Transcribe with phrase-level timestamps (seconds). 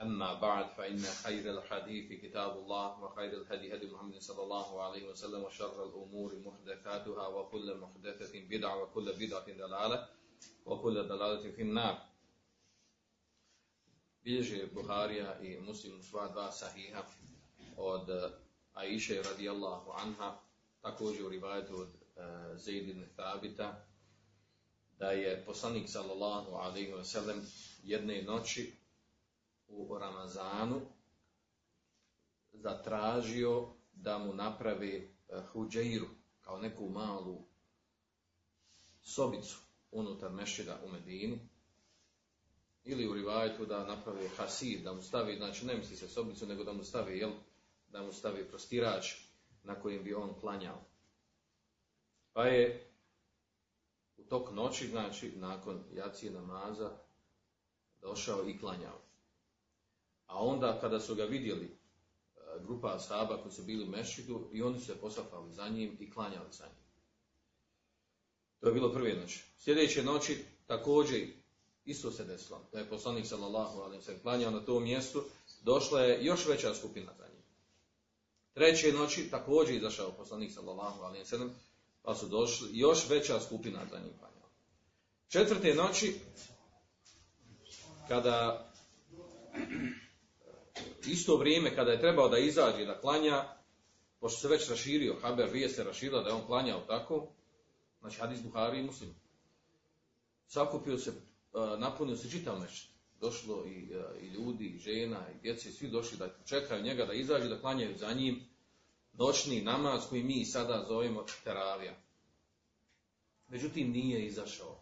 [0.00, 5.42] أما بعد فإن خير الحديث كتاب الله وخير الهدي هدي محمد صلى الله عليه وسلم
[5.42, 10.08] وشر الأمور محدثاتها وكل محدثة بدعة وكل بدعة دلالة
[10.66, 11.98] وكل دلالة في النار.
[14.24, 17.04] بيجي بخاريا مسلم فادا صحيحة
[17.76, 18.08] od
[18.74, 20.38] Aisha radijallahu anha,
[20.82, 21.88] također u rivajetu od
[22.54, 23.84] Zaid ibn Thabita,
[24.98, 27.46] da je poslanik sallallahu alaihi wa sallam
[29.72, 30.80] u Ramazanu
[32.52, 35.16] zatražio da mu napravi
[35.52, 36.06] huđeiru,
[36.40, 37.44] kao neku malu
[39.02, 39.58] sobicu
[39.90, 41.48] unutar mešida u Medini,
[42.84, 46.64] ili u rivajetu da napravi hasir, da mu stavi, znači ne misli se sobicu, nego
[46.64, 47.32] da mu stavi, jel,
[47.88, 49.14] da mu stavi prostirač
[49.62, 50.80] na kojem bi on klanjao.
[52.32, 52.90] Pa je
[54.16, 56.90] u tok noći, znači nakon jacije namaza,
[58.00, 59.11] došao i klanjao.
[60.32, 64.62] A onda kada su ga vidjeli e, grupa ashaba koji su bili u mešidu i
[64.62, 66.82] oni su se posafali za njim i klanjali za njim.
[68.60, 69.44] To je bilo prve noći.
[69.58, 71.28] Sljedeće noći također
[71.84, 72.60] isto se desilo.
[72.72, 75.24] Da je poslanik sallallahu alejhi ve klanjao na tom mjestu,
[75.62, 77.42] došla je još veća skupina za njim.
[78.54, 81.48] Treće noći također izašao poslanik sallallahu alejhi ve
[82.02, 84.48] pa su došli još veća skupina za njim klanjala.
[85.28, 86.14] Četvrte noći
[88.08, 88.68] kada
[91.06, 93.44] isto vrijeme kada je trebao da izađe da klanja,
[94.20, 97.28] pošto se već raširio, Haber vije se raširila da je on klanjao tako,
[98.00, 99.14] znači hadis Buhari i Muslim.
[100.46, 101.12] Sakupio se,
[101.78, 102.92] napunio se čitav nešto.
[103.20, 103.88] Došlo i,
[104.22, 107.98] i ljudi, i žena, i djece, svi došli da čekaju njega da izađe, da klanjaju
[107.98, 108.44] za njim
[109.12, 111.94] noćni namaz koji mi sada zovemo teravija.
[113.48, 114.80] Međutim, nije izašao.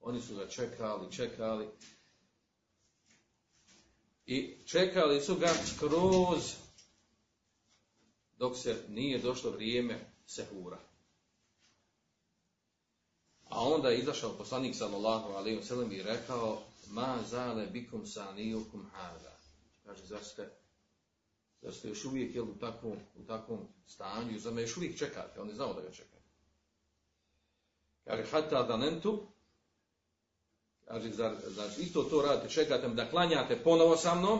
[0.00, 1.68] Oni su ga čekali, čekali,
[4.26, 6.54] i čekali su ga skroz
[8.36, 10.78] dok se nije došlo vrijeme sehura.
[13.44, 18.90] A onda je izašao poslanik sallallahu alejhi ve sellem i rekao: "Ma zale bikum sanijukum
[18.92, 19.38] hada."
[19.84, 20.50] Kaže zar ste
[21.62, 25.40] zar ste još uvijek jel, u takvom u takvom stanju, za me još uvijek čekate,
[25.40, 26.16] on je znao da ga čekate.
[28.04, 29.26] Kaže hatta danentu
[30.88, 31.10] Kaže,
[31.48, 34.38] znači, isto to radite, čekate da klanjate ponovo sa mnom,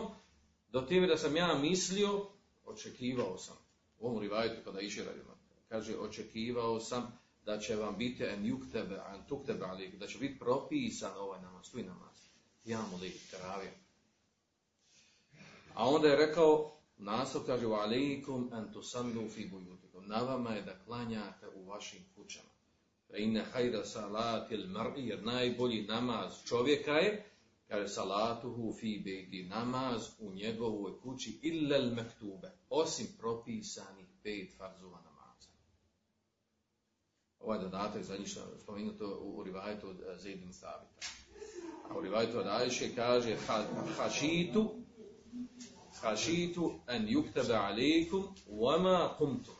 [0.71, 2.25] do time da sam ja mislio,
[2.65, 3.55] očekivao sam.
[3.99, 5.37] U ovom rivajetu kada iše radimo,
[5.69, 10.39] kaže, očekivao sam da će vam biti en yuktebe, en tuktebe, ali da će biti
[10.39, 12.15] propisan ovaj namaz, tu namaz.
[12.65, 13.71] Ja mu li teravija.
[15.73, 20.07] A onda je rekao, naslov kaže, alaikum en tusallu fi bujutikum.
[20.07, 22.56] Na vama je da klanjate u vašim kućama.
[23.15, 27.25] Inne hajra salatil mar'i, jer najbolji namaz čovjeka je,
[27.67, 35.49] kaže salatuhu fi bejti, namaz u njegovoj kući illel mektube, osim propisanih pet farzova namaza.
[37.39, 41.07] Ovaj dodatak za njih spomenuto u, u rivajetu od Zaidin Stavita.
[41.89, 43.37] A u rivajetu od Ajše kaže
[43.97, 44.75] hašitu
[46.01, 49.51] hašitu en yuktebe alaikum wama kumtu.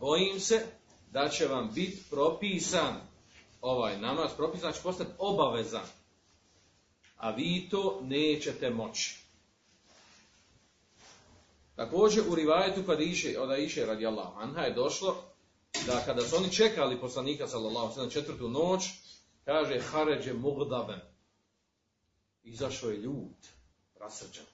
[0.00, 0.66] Bojim se
[1.14, 2.94] da će vam biti propisan
[3.60, 5.86] ovaj namaz, propisan će postati obavezan,
[7.16, 9.18] a vi to nećete moći.
[11.76, 15.16] Također u rivajetu kada iše, od iše radijallahu anha je došlo
[15.86, 18.84] da kada su oni čekali poslanika sallallahu sallam četvrtu noć,
[19.44, 21.00] kaže haređe mugdaben.
[22.42, 23.46] Izašao je ljut,
[24.00, 24.46] rasrđan.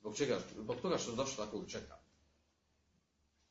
[0.00, 0.38] Zbog čega?
[0.56, 1.96] Zbog toga što je došlo tako čeka.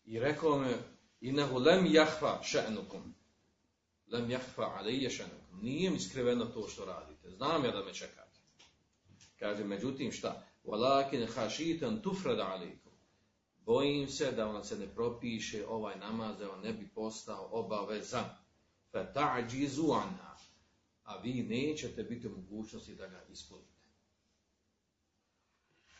[0.05, 0.94] I rekao me,
[1.25, 3.01] Inahu lem jahfa še'nukum.
[4.11, 5.61] Lem jahfa alije še'nukum.
[5.61, 7.29] Nije mi skriveno to što radite.
[7.29, 8.39] Znam ja da me čekate.
[9.39, 10.43] Kaže, međutim šta?
[10.63, 12.91] Walakin hašitan tufrad alikum.
[13.65, 18.25] Bojim se da vam se ne propiše ovaj namaz, da vam ne bi postao obavezan.
[18.91, 20.37] Fa ta'đizu anha.
[21.03, 23.75] A vi nećete biti u mogućnosti da ga ispunite.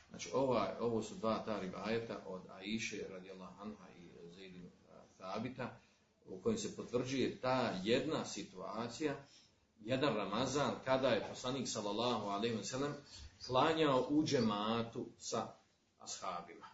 [0.10, 4.06] Znači, ova, ovo su dva ta ribajeta od Aiše radijallahu anha i
[5.18, 5.80] Sabita,
[6.26, 9.16] u kojem se potvrđuje ta jedna situacija
[9.86, 12.94] jedan Ramazan kada je poslanik sallallahu alejhi ve sellem
[13.48, 15.48] klanjao u džematu sa
[16.00, 16.66] ashabima.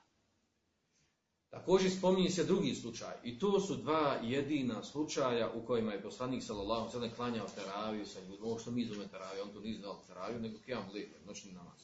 [1.50, 6.44] Također spominje se drugi slučaj i to su dva jedina slučaja u kojima je poslanik
[6.44, 8.46] sallallahu alejhi ve sellem klanjao teraviju sa ljudima.
[8.46, 11.80] Ovo što mi zovemo teraviju, on to nije zvao teraviju, nego kijam lijep, noćni namaz.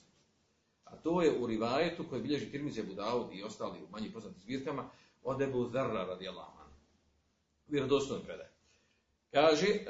[0.84, 4.42] A to je u rivajetu koji bilježi Tirmizi Abu Dawud i ostali u manje poznatim
[4.42, 4.90] zbirkama
[5.28, 6.76] od Ebu Zerra radijallahu anhu.
[7.68, 8.52] Vjerodostojno predaje.
[9.32, 9.86] Kaže, e,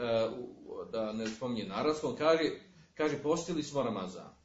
[0.91, 2.51] da ne spominje naravskom, kaže,
[2.93, 4.35] kaže postili smo Ramazan.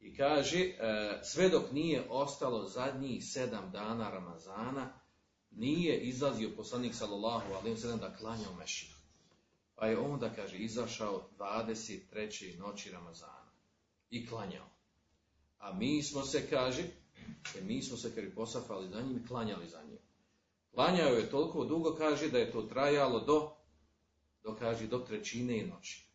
[0.00, 0.74] I kaže, e,
[1.22, 4.92] sve dok nije ostalo zadnjih sedam dana Ramazana,
[5.50, 8.94] nije izlazio poslanik sallallahu wa sallam da klanja u mešinu.
[9.74, 12.58] Pa je onda, kaže, izašao 23.
[12.58, 13.50] noći Ramazana
[14.10, 14.66] i klanjao.
[15.58, 16.82] A mi smo se, kaže,
[17.58, 20.09] e, mi smo se, kaže, posafali za njim i klanjali za njim.
[20.74, 23.56] Klanjao je toliko dugo, kaže, da je to trajalo do,
[24.42, 26.10] do kaže, do trećine noći.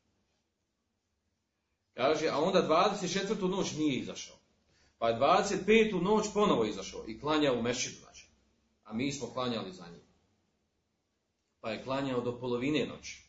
[1.94, 3.50] Kaže, a onda 24.
[3.50, 4.36] noć nije izašao.
[4.98, 6.02] Pa je 25.
[6.02, 8.30] noć ponovo izašao i klanjao u mešidu, znači.
[8.84, 10.02] A mi smo klanjali za njim.
[11.62, 13.25] Pa je klanjao do polovine noći.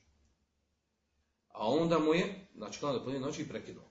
[1.49, 3.91] A onda mu je, znači klanjao do polovine noći i prekinuo.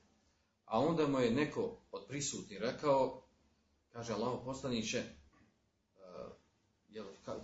[0.66, 3.24] A onda mu je neko od prisutnih rekao,
[3.90, 5.04] kaže Allah poslaniće,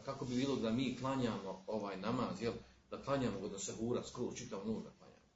[0.05, 2.53] kako bi bilo da mi klanjamo ovaj namaz, jel,
[2.89, 5.29] da klanjamo se hura skroz čitav noć da klanjamo.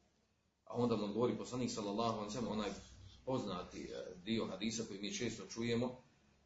[0.66, 2.70] A onda mu govori poslanik sallallahu alejhi onaj
[3.26, 3.90] poznati
[4.24, 6.02] dio hadisa koji mi često čujemo,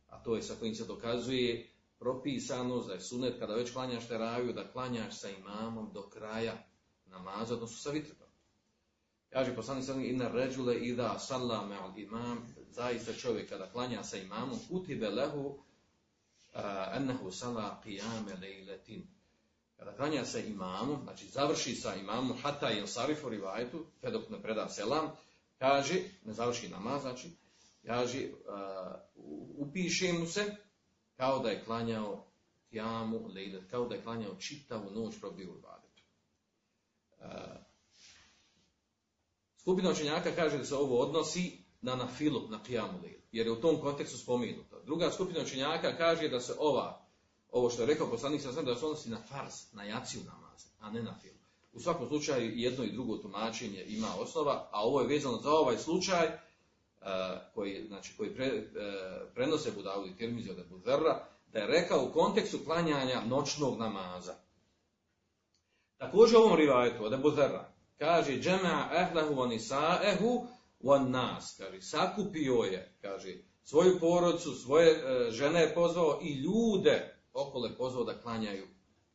[0.07, 1.69] a to je sa kojim se dokazuje
[1.99, 6.63] propisano da je sunet kada već klanjaš teraviju da klanjaš sa imamom do kraja
[7.05, 8.27] namaza, odnosno sa vitrbom.
[9.29, 14.59] Kaže poslanik ve sellem inna idha sallama al imam zaista čovjek kada klanja sa imamom
[14.69, 15.63] kutibe lehu
[16.53, 19.03] annahu salla qiyam laylatin
[19.79, 24.41] kada klanja sa imamom, znači završi sa imamom, hata il sarifu rivajetu, sve dok ne
[24.41, 25.11] preda selam,
[25.57, 27.29] kaže, ne završi namaz, znači,
[27.85, 28.93] kaže, uh,
[29.57, 30.55] upiše mu se
[31.15, 32.25] kao da je klanjao
[32.71, 36.03] jamu, lejlet, kao da je klanjao čitavu noć probio u ibadetu.
[37.19, 37.61] Uh,
[39.57, 43.61] skupina učenjaka kaže da se ovo odnosi na nafilu, na kijamu lejlet, jer je u
[43.61, 44.68] tom kontekstu spomenuto.
[44.89, 47.01] Druga skupina učenjaka kaže da se ova
[47.51, 50.91] ovo što je rekao poslanik sa da se odnosi na fars, na jaciju namaz, a
[50.91, 51.37] ne na film.
[51.73, 55.77] U svakom slučaju jedno i drugo tumačenje ima osnova, a ovo je vezano za ovaj
[55.77, 57.07] slučaj uh,
[57.53, 58.61] koji, znači, koji pre, uh,
[59.33, 60.79] prenose Budavu i Tirmizi od Abu
[61.53, 64.35] da je rekao u kontekstu klanjanja noćnog namaza.
[65.97, 67.31] Također u ovom rivajetu od Abu
[67.97, 70.47] kaže džema ehlehu
[70.83, 77.19] wa nas, kaže sakupio je, kaže svoju porodcu, svoje uh, žene je pozvao i ljude
[77.33, 78.67] okolo je pozvao da klanjaju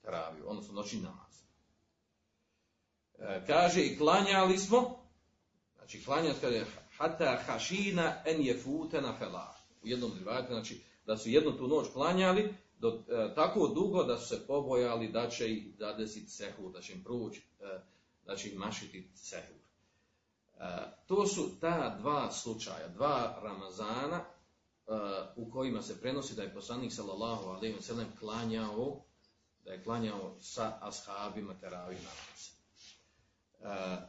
[0.02, 1.34] teraviju, odnosno noćni namaz.
[3.18, 4.96] E, kaže i klanjali smo,
[5.76, 6.66] znači klanjali kada je
[6.96, 9.56] hata hašina en je futena felah.
[9.82, 14.18] U jednom rivajetu, znači da su jednu tu noć klanjali, do, e, tako dugo da
[14.18, 17.80] su se pobojali da će ih zadesiti sehur, da će im proći, e,
[18.26, 19.56] da će im mašiti sehur.
[20.58, 20.66] E,
[21.06, 24.24] to su ta dva slučaja, dva Ramazana,
[25.36, 29.04] u kojima se prenosi da je poslanik sallallahu alejhi ve sellem klanjao
[29.64, 32.50] da je klanjao sa ashabima teravih namaz.
[33.58, 34.04] Uh,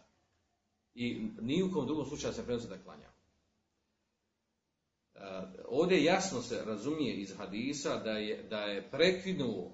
[0.93, 3.11] I ni u kom drugom slučaju se prenosi da je klanjao.
[5.15, 5.21] Uh,
[5.67, 9.73] ovdje jasno se razumije iz hadisa da je, da je prekinuo uh,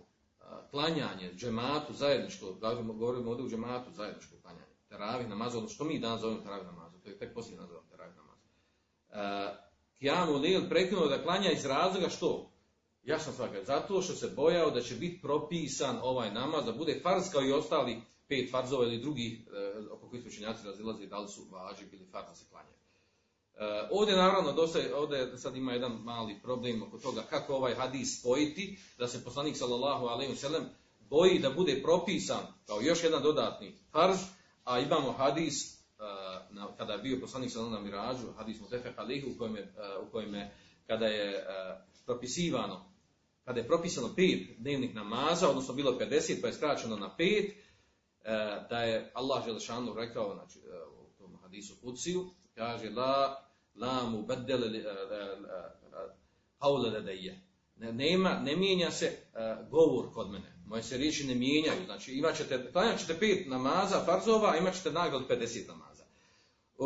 [0.71, 2.53] klanjanje džematu zajedničko,
[2.83, 6.99] govorimo, ovdje u džematu zajedničko klanjanje, teravih namaza, ono što mi danas zovemo teravih namaza,
[7.03, 9.70] to je tek poslije nazvao teravih namaza.
[10.01, 12.51] Uh, Kijamu Lil prekinuo da klanja iz razloga što?
[13.03, 17.23] Jasno svaka, zato što se bojao da će biti propisan ovaj namaz, da bude farz
[17.31, 21.45] kao i ostali pet farzova ili drugih, e, oko kojih učenjaci razilaze, da li su
[21.51, 22.69] važi ili farz se klanja.
[23.55, 28.19] E, ovdje naravno, dosta, ovdje sad ima jedan mali problem oko toga kako ovaj hadis
[28.19, 33.77] spojiti, da se poslanik sallallahu alaihi sallam boji da bude propisan kao još jedan dodatni
[33.91, 34.17] farz,
[34.63, 35.80] a imamo hadis
[36.49, 38.67] na, kada je bio poslanik sallallahu na mirađu, hadis mu
[39.35, 39.73] u kojem, je,
[40.07, 40.51] u kojem je,
[40.87, 42.85] kada je uh, propisivano,
[43.45, 47.55] kada je propisano pet dnevnih namaza, odnosno bilo 50, pa je skraćeno na pet,
[48.69, 50.59] da je Allah Želešanu rekao, znači,
[50.99, 53.43] u tom hadisu Kuciju, kaže, la,
[53.75, 54.83] la mu bedele.
[57.75, 60.55] Nema, ne mijenja se uh, govor kod mene.
[60.65, 61.85] Moje se riječi ne mijenjaju.
[61.85, 65.90] Znači, imat ćete, ćete pet namaza, farzova, a imat ćete nagrad 50 namaza.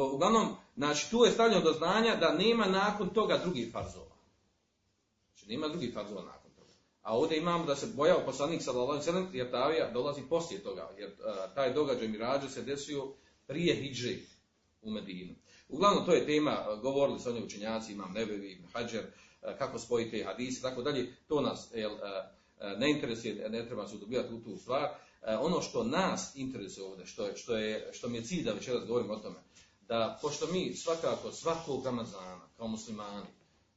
[0.04, 4.16] Uglavnom, znači tu je stavljeno do znanja da nema nakon toga drugih farzova.
[5.28, 6.72] Znači nema drugih farzova nakon toga.
[7.02, 11.10] A ovdje imamo da se bojao poslanik sallallahu alejhi jer Tavija dolazi poslije toga, jer
[11.10, 13.14] uh, taj događaj mirađa se desio
[13.48, 14.20] prije Hidži
[14.82, 15.36] u Medinu.
[15.70, 19.04] Uglavnom, to je tema, govorili su oni učenjaci, imam Nebevi, Ibn Hađer,
[19.58, 21.92] kako spojiti hadise, tako dalje, to nas jel,
[22.78, 24.90] ne interesuje, ne treba se udobivati u tu stvar.
[25.40, 29.14] Ono što nas interesuje ovdje, što, što, je, što mi je cilj da večeras govorimo
[29.14, 29.40] o tome,
[29.88, 33.28] da pošto mi svakako svakog Ramazana kao muslimani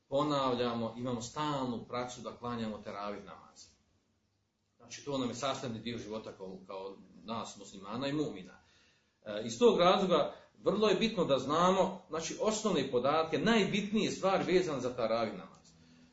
[0.09, 3.67] ponavljamo, imamo stalnu praksu da klanjamo teravih namaz.
[4.77, 8.61] Znači to nam je sastavni dio života kao, kao nas muslimana i mumina.
[9.25, 10.35] E, iz tog razloga
[10.65, 15.69] vrlo je bitno da znamo znači, osnovne podatke, najbitnije stvari vezane za teravih namaz.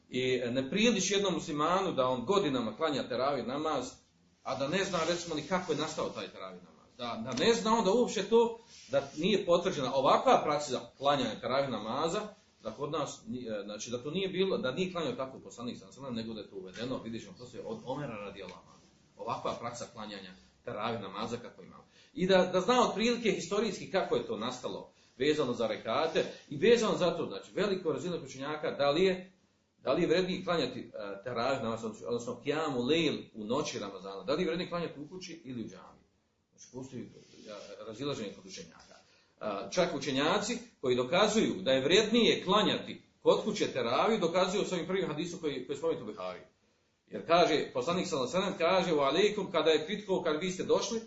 [0.09, 3.91] I ne priliči jednom muslimanu da on godinama klanja teravih namaz,
[4.43, 7.53] a da ne zna recimo ni kako je nastao taj teravih namaz da, da ne
[7.53, 8.59] zna onda uopće to
[8.91, 12.21] da nije potvrđena ovakva praksa klanjanja teravih namaza,
[12.63, 16.15] da kod nas, e, znači da to nije bilo, da nije klanjao tako poslanik sam
[16.15, 18.43] nego da je to uvedeno, vidjet ćemo poslije od Omera radi
[19.17, 20.33] Ovakva praksa klanjanja
[20.63, 21.83] teravih namaza kako imamo.
[22.13, 26.97] I da, da zna otprilike historijski kako je to nastalo, vezano za rekate i vezano
[26.97, 29.31] za to, znači veliko razine učenjaka, da li je
[29.83, 34.33] da li je vredniji klanjati uh, teravih namaz, odnosno kjamu lejl u noći Ramazana, da
[34.33, 36.04] li je vredniji klanjati u kući ili u džami.
[36.55, 37.09] Znači, postoji
[37.87, 38.95] razilaženje kod učenjaka.
[39.71, 45.07] Čak učenjaci koji dokazuju da je vrijednije klanjati kod kuće teraviju, dokazuju s ovim prvim
[45.07, 46.39] hadisom koji, koji spomenuti u Bihari.
[47.07, 51.01] Jer kaže, poslanik sallam kaže u alaikum, kada je kritko, kad vi ste došli,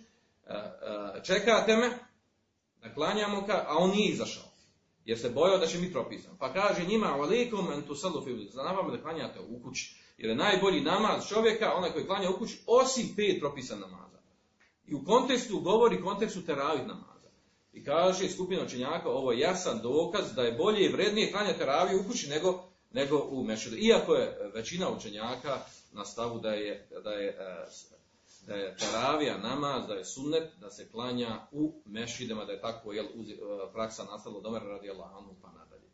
[1.25, 1.99] čekate me,
[2.83, 4.45] da klanjamo a on nije izašao.
[5.05, 6.37] Jer se bojao da će mi propisan.
[6.39, 7.95] Pa kaže njima, u alaikum, en tu
[8.91, 9.97] da klanjate u kući.
[10.19, 14.08] Jer je najbolji namaz čovjeka, onaj koji klanja u kući, osim pet propisan namaza.
[14.89, 17.29] I u kontekstu govori kontekstu teravih namaza.
[17.73, 22.01] I kaže skupina učenjaka, ovo je jasan dokaz da je bolje i vrednije klanjati teraviju
[22.01, 23.77] u kući nego, nego u mešedu.
[23.77, 25.61] Iako je većina učenjaka
[25.93, 27.67] na stavu da je, da je, e,
[28.47, 32.93] da je teravija namaz, da je sunnet, da se klanja u mešidama, da je tako
[32.93, 33.35] jel, uz, e,
[33.73, 35.89] praksa nastala domer radi Allahanu pa nadalje.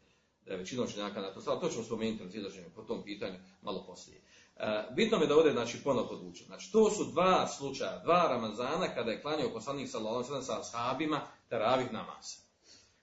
[0.47, 1.61] Da je većina učenjaka na to stavu.
[1.61, 4.21] To ćemo spomenuti na po tom pitanju malo poslije.
[4.57, 6.47] E, bitno mi da ovdje znači, ponovno podvučem.
[6.47, 11.93] Znači, to su dva slučaja, dva Ramazana kada je klanjao poslanik sallallahu sa ashabima teravih
[11.93, 12.37] namaza.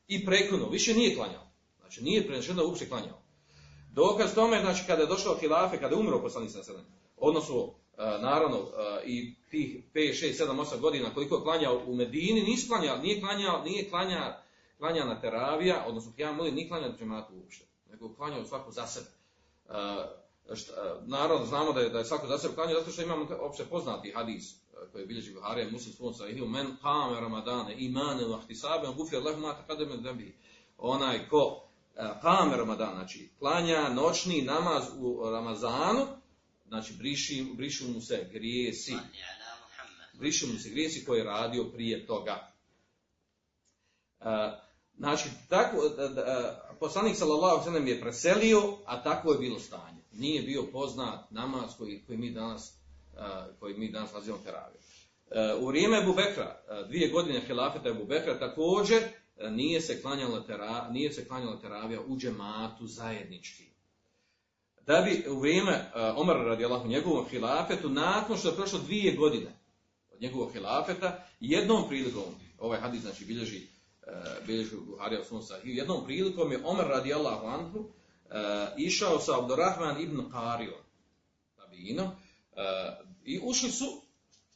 [0.07, 1.47] I prekunuo, više nije klanjao.
[1.79, 3.21] Znači, nije prenešeno uopće klanjao.
[3.91, 8.57] Dokaz tome, znači, kada je došao hilafe, kada je umro poslanik sallallahu odnosno, e, naravno,
[8.57, 12.97] e, i tih 5, 6, 7, 8 godina koliko je klanjao u Medini, nisu klanjao,
[12.97, 14.33] nije klanjao, nije klanjao,
[14.77, 18.87] klanjao na teravija, odnosno ja molim, nije klanjao na džematu uopšte, nego klanjao svako za
[18.87, 19.07] sebe.
[21.01, 24.11] Naravno, znamo da je, da je svako za sebe klanio, zato što imamo opće poznati
[24.11, 24.55] hadis
[24.91, 29.63] koji bilježi Buharija, muslim svon sa ihiju, men kame ramadane, imane lahtisabe, gufi Allah mata
[29.67, 30.37] kademe debi.
[30.77, 31.67] Onaj ko
[32.21, 36.07] kame ramadan, znači klanja noćni namaz u Ramazanu,
[36.67, 38.95] znači briši, brišu mu se grijesi.
[40.13, 42.51] Brišu mu se grijesi koji je radio prije toga.
[44.97, 45.77] Znači, tako,
[46.79, 49.90] poslanik sallallahu alejhi je preselio, a tako je bilo stanje.
[50.11, 52.77] Nije bio poznat namaz koji, koji mi danas
[53.59, 54.83] koji mi danas nazivamo teravijom.
[55.63, 59.03] U vrijeme Ebu Bekra, dvije godine hilafeta Ebu Bekra, također
[59.49, 63.63] nije se klanjala, tera, nije se klanjala teravija u džematu zajednički.
[64.81, 69.59] Da bi u vrijeme Omar radijallahu njegovom hilafetu, nakon što je prošlo dvije godine
[70.11, 72.23] od njegovog hilafeta, jednom prilikom,
[72.59, 73.67] ovaj hadis znači bilježi
[74.07, 75.75] E, bilježi Buharija u svom sahiju.
[75.75, 77.89] Jednom prilikom je Omer radijallahu anhu
[78.77, 80.77] išao sa Abdurrahman ibn Qario,
[81.55, 82.11] tabino, uh,
[83.23, 84.01] i ušli su,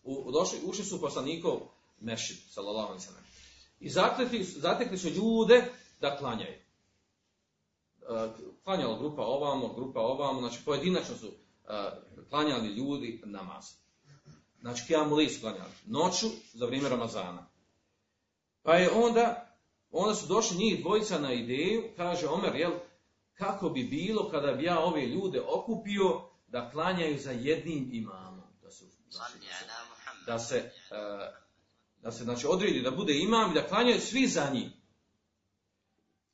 [0.04, 1.60] u, došli, ušli su poslanikov
[2.00, 3.24] mešid, sallallahu alaihi sallam.
[3.80, 6.58] I zatekli, zatekli su ljude da klanjaju.
[8.02, 8.32] Uh,
[8.64, 11.32] klanjala grupa ovamo, grupa ovamo, znači pojedinačno su
[12.30, 13.66] klanjali ljudi namaz.
[14.60, 15.72] Znači, kijamu su klanjali.
[15.86, 17.48] Noću za vrijeme Ramazana.
[18.64, 19.56] Pa je onda,
[19.92, 22.72] onda su došli njih dvojica na ideju, kaže Omer, jel,
[23.36, 28.46] kako bi bilo kada bi ja ove ljude okupio da klanjaju za jednim imamom.
[28.64, 28.86] Da, su,
[30.26, 31.32] da se, e,
[32.02, 34.74] da se znači, odredi da bude imam i da klanjaju svi za njim.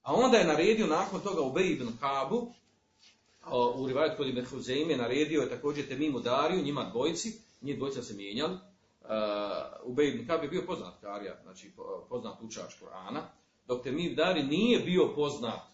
[0.01, 2.53] A onda je naredio nakon toga u ibn Kabu,
[3.75, 8.03] u Rivajat kod Ibn Huzeim je naredio je također Temimu Dariju, njima dvojici, njih dvojica
[8.03, 9.09] se mijenjali, uh,
[9.83, 11.71] Ubej ibn Kab je bio poznat karija, znači
[12.09, 13.29] poznat učač Korana,
[13.67, 15.70] dok Temir Dari nije bio poznat,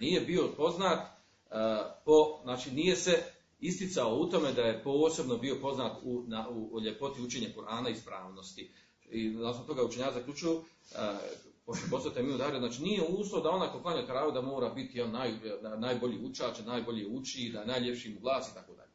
[0.00, 1.56] nije bio poznat, uh,
[2.04, 3.22] po, znači nije se
[3.60, 7.88] isticao u tome da je posebno bio poznat u, na, u, u ljepoti učenja Korana
[7.88, 8.72] i ispravnosti.
[9.10, 10.64] I na toga učenja zaključuju, uh,
[11.66, 15.00] pošto postoje Temir Dari, znači nije uslov da onaj ko klanja karavu da mora biti
[15.00, 15.30] on naj,
[15.76, 18.92] najbolji učač, najbolji uči, da je najljepši glas i tako dalje.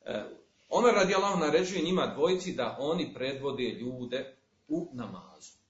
[0.00, 4.36] Uh, Omer radi naređuje njima dvojici da oni predvode ljude
[4.68, 5.63] u namazu.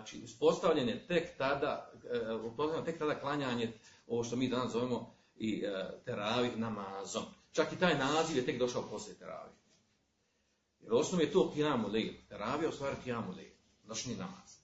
[0.00, 3.72] Znači, uspostavljen je tek tada, e, uspostavljeno tek tada klanjanje,
[4.06, 7.22] ovo što mi danas zovemo i e, teravih namazom.
[7.52, 9.52] Čak i taj naziv je tek došao poslije teravih.
[10.80, 12.12] Jer osnov je to kijamu lejl.
[12.28, 13.50] Teravija u stvari kijamu lejl.
[13.84, 14.56] Noćni namaz.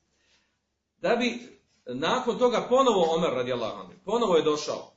[1.01, 4.93] Da bi nakon toga ponovo Omer radijallahu anhu, ponovo je došao.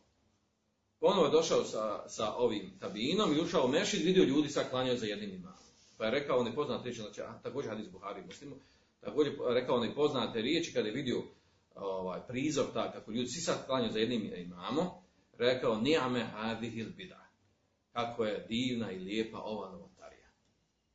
[1.00, 4.98] Ponovo je došao sa, sa ovim tabinom i ušao u mešid, vidio ljudi sa klanjaju
[4.98, 5.60] za jednim imamom.
[5.98, 8.56] Pa je rekao ne poznate riječi, znači, a, također hadis Buhari muslimu,
[9.02, 11.24] također rekao ne poznate riječi kada je vidio
[11.76, 14.88] ovaj, prizor tak, kako ljudi svi sad klanjaju za jednim imamom,
[15.38, 17.30] rekao ni'ame hadihil bida.
[17.92, 20.30] Kako je divna i lijepa ova novotarija.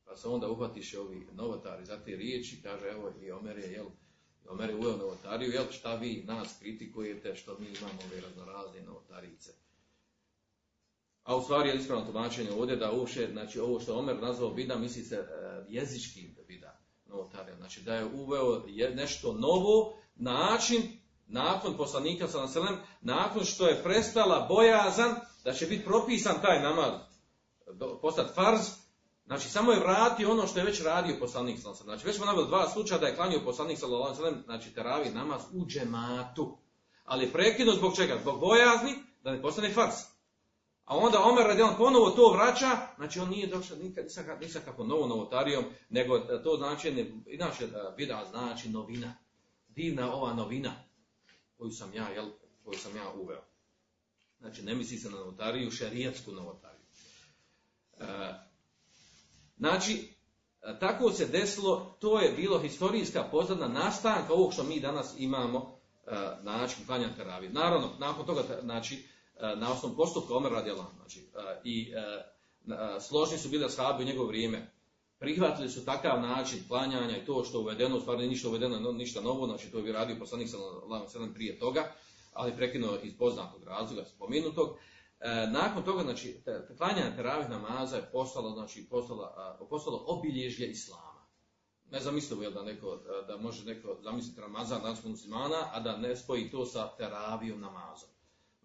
[0.05, 3.85] Pa se onda uhvatiše ovi novotari za te riječi, kaže evo i Omer je, jel,
[4.49, 9.51] Omer je uveo novotariju, jel šta vi nas kritikujete što mi imamo ove raznorazne novotarice.
[11.23, 14.77] A u stvari je ispravno tumačenje ovdje da uopće, znači ovo što Omer nazvao bida,
[14.77, 15.25] misli se e,
[15.69, 16.84] jezički bida,
[17.15, 17.55] novotarija.
[17.55, 18.63] Znači da je uveo
[18.95, 20.81] nešto novo, način,
[21.27, 26.93] nakon poslanika sa naselem, nakon što je prestala bojazan da će biti propisan taj namaz,
[28.01, 28.61] postati farz,
[29.25, 32.47] znači samo je vratio ono što je već radio poslanik sa Znači već smo naveli
[32.47, 36.57] dva slučaja da je klanio poslanik sa naselem, znači teravi namaz u džematu.
[37.05, 38.17] Ali prekinuo zbog čega?
[38.21, 38.93] Zbog bojazni
[39.23, 40.14] da ne postane farz.
[40.85, 44.05] A onda Omer radijalan ponovo to vraća, znači on nije došao nikad,
[44.41, 49.13] nisam, kako novo novotarijom, nego to znači, inače vida znači novina.
[49.67, 50.73] Divna ova novina
[51.57, 52.25] koju sam ja, jel,
[52.63, 53.41] koju sam ja uveo.
[54.39, 56.85] Znači ne misli se na novotariju, šerijetsku novotariju.
[57.99, 58.05] E,
[59.57, 60.09] znači,
[60.79, 66.11] tako se desilo, to je bilo historijska pozadna nastanka ovog što mi danas imamo e,
[66.43, 67.51] način klanja teravije.
[67.51, 72.23] Naravno, nakon toga, znači, E, na osnovu postupka Omer radi znači, e, i e,
[72.99, 74.71] složni su bili ashabi u njegovo vrijeme.
[75.19, 79.21] Prihvatili su takav način klanjanja i to što je uvedeno, u stvari ništa uvedeno, ništa
[79.21, 81.91] novo, znači to bi radio poslanik sallallahu prije toga,
[82.33, 84.77] ali prekinuo iz poznatog razloga, spomenutog.
[85.51, 86.43] nakon toga, znači,
[86.77, 89.31] klanjanje teravih namaza je postalo, znači, postalo,
[89.69, 91.25] postalo obilježje islama.
[91.91, 96.15] Ne zamislivo je da, neko, da može neko zamisliti Ramazan, danas muslimana, a da ne
[96.15, 98.14] spoji to sa teravijom namazom.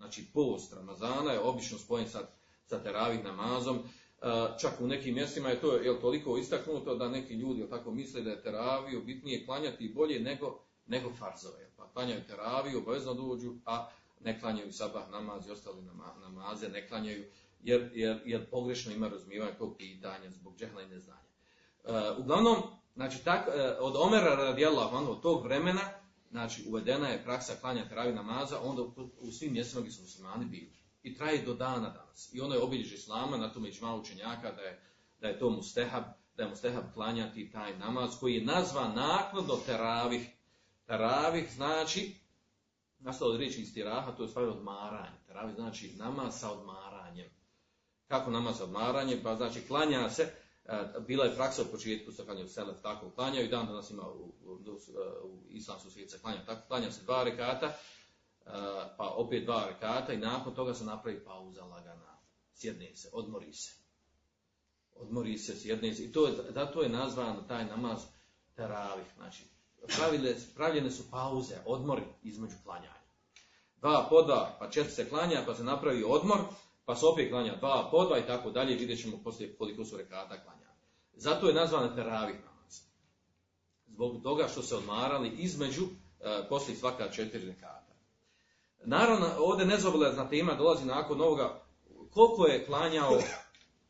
[0.00, 2.20] Znači post Ramazana je obično spojen sa,
[2.66, 3.78] sa teravih namazom.
[3.78, 3.82] E,
[4.60, 8.30] čak u nekim mjestima je to je toliko istaknuto da neki ljudi tako misle da
[8.30, 11.70] je teraviju bitnije klanjati bolje nego, nego farzove.
[11.76, 13.88] Pa klanjaju teraviju, obavezno dođu, a
[14.20, 15.82] ne klanjaju sabah namaz i ostali
[16.20, 17.24] namaze, ne klanjaju
[17.62, 21.20] jer, jer, jer pogrešno ima razumijevanje tog pitanja zbog džehla i neznanja.
[21.84, 22.56] E, uglavnom,
[22.94, 25.99] znači tak, e, od Omera radijallahu od tog vremena
[26.30, 28.82] znači uvedena je praksa klanja teravih namaza, onda
[29.20, 30.72] u svim mjestima gdje su muslimani bili.
[31.02, 32.30] I traje do dana danas.
[32.32, 34.82] I ono je obilježje islama, na tome je malo učenjaka da je,
[35.20, 36.04] da je to mustehab,
[36.36, 40.28] da je mustehab klanjati taj namaz koji je nazvan naknadno teravih.
[40.86, 42.14] Teravih znači,
[42.98, 45.18] nastalo od riječi istiraha, to je stvari odmaranje.
[45.26, 47.30] Teravih znači namaz sa odmaranjem.
[48.08, 49.20] Kako namaz sa odmaranjem?
[49.22, 50.34] Pa znači klanja se,
[51.06, 54.32] bila je praksa u početku sa klanjaju selef tako klanjaju i dan danas ima u,
[54.44, 54.52] u,
[55.24, 55.88] u islamsku
[56.22, 57.74] klanja tako, klanja se dva rekata, e,
[58.96, 62.18] pa opet dva rekata i nakon toga se napravi pauza lagana.
[62.54, 63.72] Sjedne se, odmori se.
[64.94, 66.04] Odmori se, sjedne se.
[66.04, 68.00] I to je, zato je nazvan taj namaz
[68.56, 69.06] teravih.
[69.16, 69.44] Znači,
[69.96, 73.00] pravile, pravljene su pauze, odmori između klanjanja.
[73.76, 76.38] Dva po dva, pa četiri se klanja, pa se napravi odmor,
[76.84, 79.96] pa se opet klanja dva po dva i tako dalje, vidjet ćemo poslije koliko su
[79.96, 80.70] rekata klanja.
[81.12, 82.80] Zato je nazvan teravih namaz.
[83.86, 85.82] Zbog toga što se odmarali između,
[86.20, 87.94] e, poslije svaka četiri rekata.
[88.84, 91.62] Naravno, ovdje nezobilazna tema dolazi nakon ovoga
[92.10, 93.18] koliko je klanjao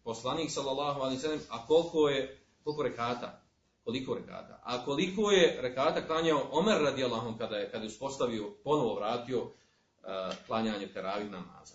[0.05, 3.43] poslanik sallallahu alaihi sallam, a koliko je, koliko rekata,
[3.85, 4.61] koliko rekata.
[4.65, 9.51] A koliko je rekata klanjao Omer radijalahom kada je, kada je uspostavio, ponovo vratio uh,
[10.47, 11.75] klanjanje teravih namaza.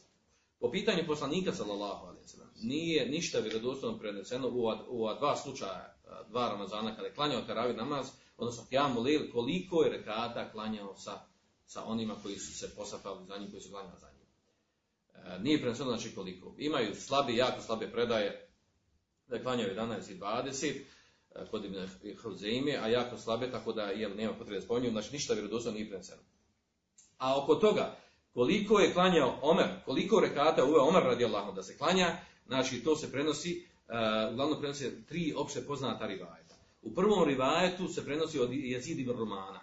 [0.66, 5.96] Po pitanju poslanika sallallahu alaihi sallam, nije ništa vjerodostojno preneseno u ova, dva slučaja,
[6.30, 11.20] dva Ramazana, kada je klanjao teravi namaz, odnosno Kjamu Lil, koliko je rekata klanjao sa,
[11.66, 14.28] sa onima koji su se posafali za njim, koji su klanjali za njim.
[15.26, 16.56] E, nije preneseno znači koliko.
[16.58, 18.50] Imaju slabi, jako slabe predaje,
[19.28, 20.82] da je klanjao 11 i 20,
[21.36, 25.78] e, kod Ibn a jako slabe, tako da jel, nema potrebe spominju, znači ništa vjerodostojno
[25.78, 26.22] nije preneseno.
[27.18, 28.05] A oko toga,
[28.36, 32.18] koliko je klanjao Omer, koliko rekata uveo Omer radi da se klanja,
[32.48, 36.56] Znači, to se prenosi, uh, uglavnom prenosi tri opšte poznata rivajeta.
[36.82, 39.60] U prvom rivajetu se prenosi od Jezid ibn Romana,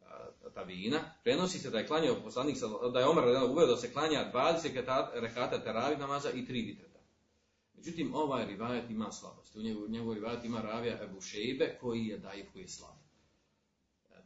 [0.00, 2.56] uh, Tavina, prenosi se da je klanjao poslanik,
[2.92, 6.98] da je Omer uveo da se klanja 20 rekata teravi namaza i tri vitreta.
[7.74, 9.58] Međutim, ovaj rivajet ima slabosti.
[9.58, 12.97] U njegov, njegov rivajet ima ravija Ebu Šejbe, koji je daif, koji je slab.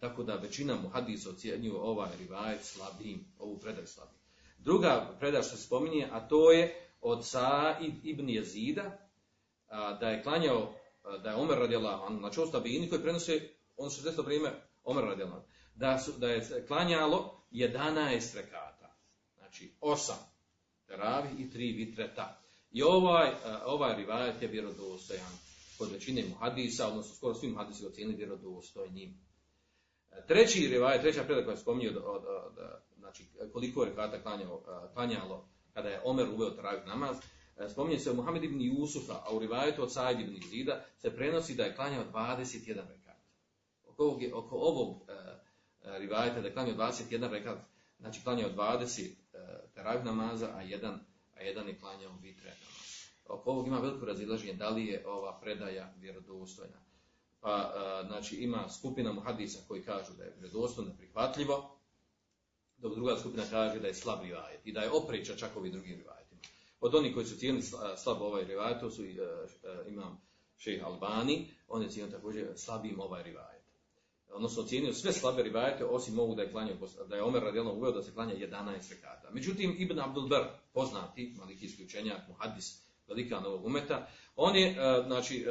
[0.03, 4.19] Tako da većina mu hadisa ocjenjuju ovaj rivajet slabim, ovu predaju slabim.
[4.59, 8.99] Druga predaja što se spominje, a to je od Sa'id ibn Jezida,
[10.01, 10.75] da je klanjao,
[11.23, 13.41] da je Omer radijallahu anhu, znači ostabini koji prenose,
[13.77, 14.51] on se desilo vrijeme
[14.85, 15.43] Omer radijallahu
[15.75, 18.97] da, su, da je klanjalo 11 rekata.
[19.37, 20.13] Znači 8
[20.87, 22.43] teravi i 3 vitreta.
[22.71, 23.31] I ovaj,
[23.67, 25.33] ovaj rivajet je vjerodostojan
[25.79, 29.32] kod većine hadisa, odnosno skoro svim hadisi ocijenili vjerodostojnim.
[30.29, 32.59] Treći rivajet, treća predaka koja spominje od, od, od,
[32.99, 34.63] znači koliko je rekata klanjalo,
[34.95, 37.17] klanjalo kada je Omer uveo teravih namaz,
[37.69, 41.65] spominje se Muhammed ibn Jusufa, a u rivajetu od Said ibn Zida se prenosi da
[41.65, 43.17] je klanjao 21 rekat.
[43.87, 47.59] Oko ovog, oko ovog e, rivajeta da je klanjao 21 rekat,
[47.99, 49.39] znači klanjao 20 e,
[49.75, 51.01] teravih namaza, a jedan,
[51.35, 52.83] a jedan je klanjao vitre namaz.
[53.29, 56.92] Oko ovog ima veliko razilaženje da li je ova predaja vjerodostojna.
[57.43, 61.79] Pa, e, znači, ima skupina muhadisa koji kažu da je vjerodostojno prihvatljivo,
[62.79, 65.99] dok druga skupina kaže da je slab rivajet i da je opreća čak ovim drugim
[65.99, 66.41] rivajetima.
[66.81, 67.65] Od onih koji su cijenili
[67.97, 69.09] slab ovaj rivajet, to su uh,
[69.89, 70.21] imam
[70.59, 73.63] šejh Albani, on je cijenio također slabim ovaj rivajet.
[74.35, 76.77] Odnosno cijenio sve slabe rivajete, osim ovog da je, klanio,
[77.09, 79.31] da je Omer radijalno uveo da se klanja 11 rekata.
[79.33, 84.75] Međutim, Ibn Abdul Bar, poznati, maliki isključenjak, muhadis, velika novog umeta, on je,
[85.07, 85.47] znači,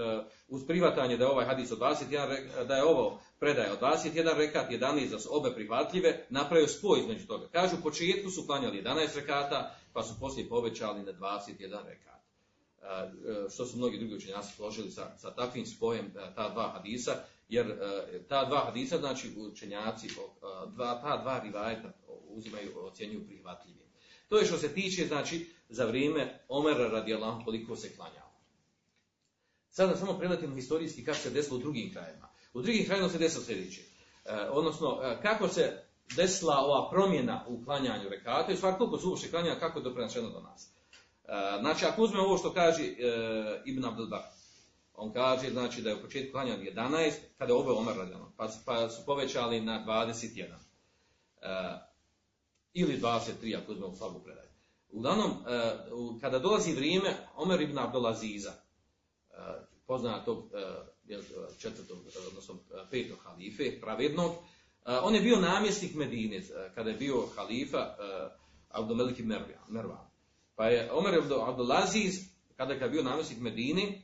[0.48, 4.72] uz privatanje da je ovaj hadis od 21, da je ovo predaje od 21 rekat,
[4.72, 7.48] 11 da su obe prihvatljive, napravio spoj između toga.
[7.48, 12.22] Kažu, u početku su klanjali 11 rekata, pa su poslije povećali na 21 rekat.
[13.54, 17.16] Što su mnogi drugi učenjaci složili sa, sa takvim spojem ta dva hadisa,
[17.50, 17.78] jer
[18.28, 20.08] ta dva hadisa, znači učenjaci,
[20.68, 21.92] dva, ta dva rivajeta
[22.28, 23.82] uzimaju, ocjenjuju prihvatljivim.
[24.30, 28.32] To je što se tiče, znači, za vrijeme Omera radijallahu koliko se klanjalo.
[29.70, 32.30] Sada samo preletimo historijski kako se desilo u drugim krajevima.
[32.54, 33.82] U drugim krajevima se desilo sljedeće.
[33.82, 35.84] E, odnosno, e, kako se
[36.16, 39.94] desila ova promjena u klanjanju rekata i stvar koliko su uopšte klanja, kako je to
[39.94, 40.68] prenašeno do nas.
[41.26, 42.94] E, znači, ako uzmemo ovo što kaže e,
[43.66, 44.22] Ibn Abdelbar,
[44.96, 48.50] on kaže znači, da je u početku klanjan 11, kada je ove Omer radijallahu, pa,
[48.66, 50.46] pa su povećali na 21.
[51.42, 51.92] E,
[52.74, 54.51] ili 23, ako uzmemo slabu predaju.
[54.92, 59.36] Uglavnom, e, kada dolazi vrijeme Omer ibn Abdulaziza, e,
[59.88, 61.18] poznatog e,
[61.60, 62.56] četvrtog, odnosno
[62.92, 64.32] petog halife, pravednog,
[64.86, 66.42] on je bio namjesnik Medine,
[66.76, 67.96] kada je bio halifa
[68.70, 69.34] Abdumelik ibn
[69.68, 70.08] Mervan.
[70.56, 72.16] Pa je Omer ibn Abdulaziz,
[72.56, 74.02] kada je bio namjesnik Medine,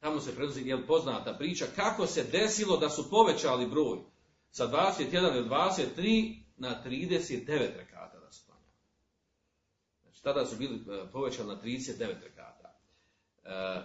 [0.00, 3.98] tamo se prenosi poznata priča kako se desilo da su povećali broj
[4.50, 8.72] sa 21 ili 23 na 39 rekata da su klanjali.
[10.02, 12.78] Znači, tada su bili povećali na 39 rekata.
[13.44, 13.82] E,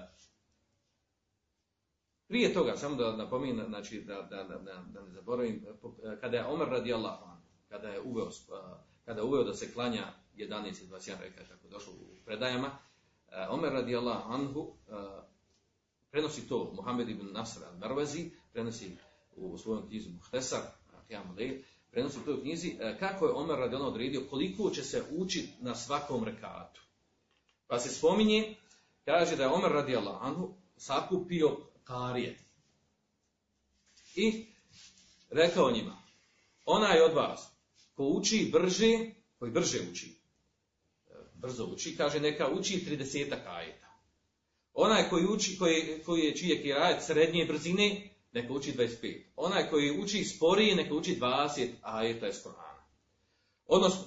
[2.27, 5.65] prije toga, samo da napominjem, znači, da, da, da, da ne zaboravim,
[6.03, 7.19] e, kada je Omer radi Allah,
[7.69, 8.31] kada je uveo, e,
[9.05, 12.71] kada je uveo da se klanja 11 i 21 rekata, kako je došlo u predajama,
[13.49, 14.73] Omer radi Allah anhu
[16.11, 18.97] prenosi to Muhammed ibn Nasr al-Marwazi, prenosi
[19.35, 20.61] u svojom knjizu Muhtesar,
[21.91, 25.53] prenosi u toj knjizi, e, kako je Omer radi ono odredio, koliko će se učiti
[25.61, 26.81] na svakom rekatu.
[27.67, 28.55] Pa se spominje,
[29.05, 32.37] kaže da je Omer radi Anhu sakupio karije.
[34.15, 34.45] I
[35.29, 36.01] rekao njima,
[36.65, 37.49] onaj od vas
[37.95, 40.15] ko uči brže, koji brže uči,
[41.07, 43.89] e, brzo uči, kaže neka uči 30 ajeta.
[44.73, 49.25] Onaj koji uči, koji, koji je čije kirajet srednje brzine, neka uči 25.
[49.35, 52.83] Onaj koji uči sporije, neka uči 20 ajeta iz Korana.
[53.65, 54.03] Odnosno,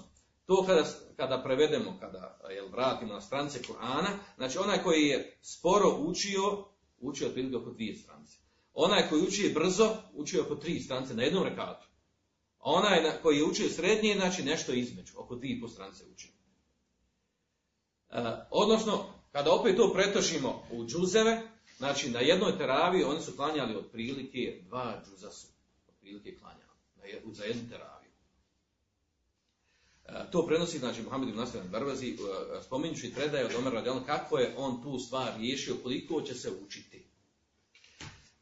[0.46, 0.84] to kada,
[1.16, 6.64] kada prevedemo, kada jel, vratimo na strance Korana, znači onaj koji je sporo učio,
[7.00, 8.38] učio otprilike oko dvije strance.
[8.74, 11.86] Onaj koji uči brzo, učio oko tri strance na jednom rekatu.
[12.58, 16.30] A onaj koji je učio srednje, znači nešto između, oko dvije po strance učio.
[18.10, 23.76] E, odnosno, kada opet to pretošimo u džuzeve, Znači, na jednoj teravi oni su klanjali
[23.76, 25.46] otprilike dva džuza su
[25.88, 26.62] otprilike klanjali
[27.32, 28.10] za jednu teraviju.
[30.04, 34.38] E, to prenosi, znači, Muhammed ibn Nasir Barvazi, e, spominjući predaje od Omer radijalno kako
[34.38, 37.06] je on tu stvar riješio, koliko će se učiti.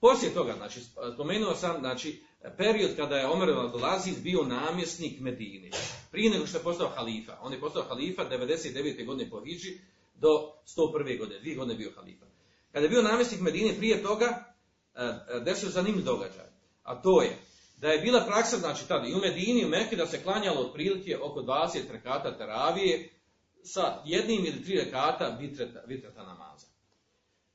[0.01, 0.81] Poslije toga, znači,
[1.15, 2.23] spomenuo sam, znači,
[2.57, 5.71] period kada je Omer dolazi bio namjesnik Medine.
[6.11, 7.39] Prije nego što je postao halifa.
[7.43, 9.07] On je postao halifa 99.
[9.07, 9.79] godine po Hidži
[10.15, 10.29] do
[10.77, 11.19] 101.
[11.19, 11.41] godine.
[11.41, 12.30] Dvije godine bio halifa.
[12.73, 14.55] Kada je bio namjesnik Medine prije toga,
[14.95, 16.47] e, e, desio zanimljiv događaj.
[16.83, 17.39] A to je
[17.77, 20.61] da je bila praksa, znači tada i u Medini i u Mekke da se klanjalo
[20.61, 23.11] otprilike oko 20 rekata teravije
[23.65, 26.67] sa jednim ili tri rekata vitreta, vitreta namaza.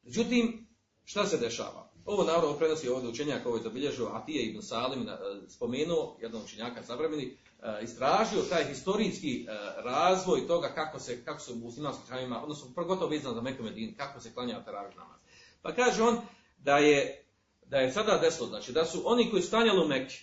[0.03, 0.65] Međutim,
[1.05, 1.91] Šta se dešava?
[2.05, 6.17] Ovo naravno prenosi ovdje učenjak ovo je zabilježio, a ti je Ibn Salim e, spomenuo,
[6.21, 7.44] jednog učenjaka savremeni, e,
[7.81, 13.35] istražio taj historijski e, razvoj toga kako se, kako se u muslimanskim odnosno pogotovo vezano
[13.35, 15.19] za Meku Medin, kako se klanja teravih namaz.
[15.61, 16.17] Pa kaže on
[16.57, 17.25] da je,
[17.65, 20.15] da je sada desilo, znači da su oni koji su u Mekke,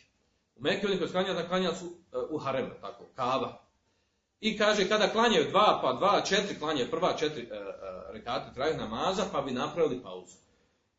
[0.57, 1.93] u Mekke oni koji su da klanjali su
[2.31, 3.63] u haremu, tako, kava.
[4.41, 7.51] I kaže, kada klanjaju dva, pa dva, četiri, klanjaju prva četiri uh,
[8.13, 10.37] rekate trajih namaza, pa bi napravili pauzu.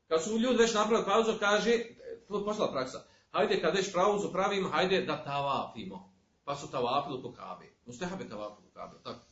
[0.08, 1.72] Kad su ljudi već napravili pauzu, kaže,
[2.28, 6.13] to je poslala praksa, hajde kad već pauzu pravimo, hajde da tavapimo.
[6.44, 7.74] Pa su tavapili po kabe.
[7.86, 9.26] Mustehabe tavapili po kabe, tako.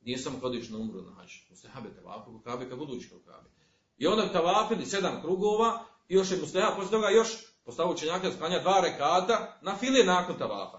[0.00, 1.30] Nije samo kodiš na umru na hađ.
[1.50, 3.50] Mustehabe tavapili po kabe, kad budu išli po kabe.
[3.98, 7.28] I onda tavapili sedam krugova, i još je mustehab, poslije toga još
[7.64, 10.78] postavu učenjaka sklanja dva rekata na filije nakon tavafa.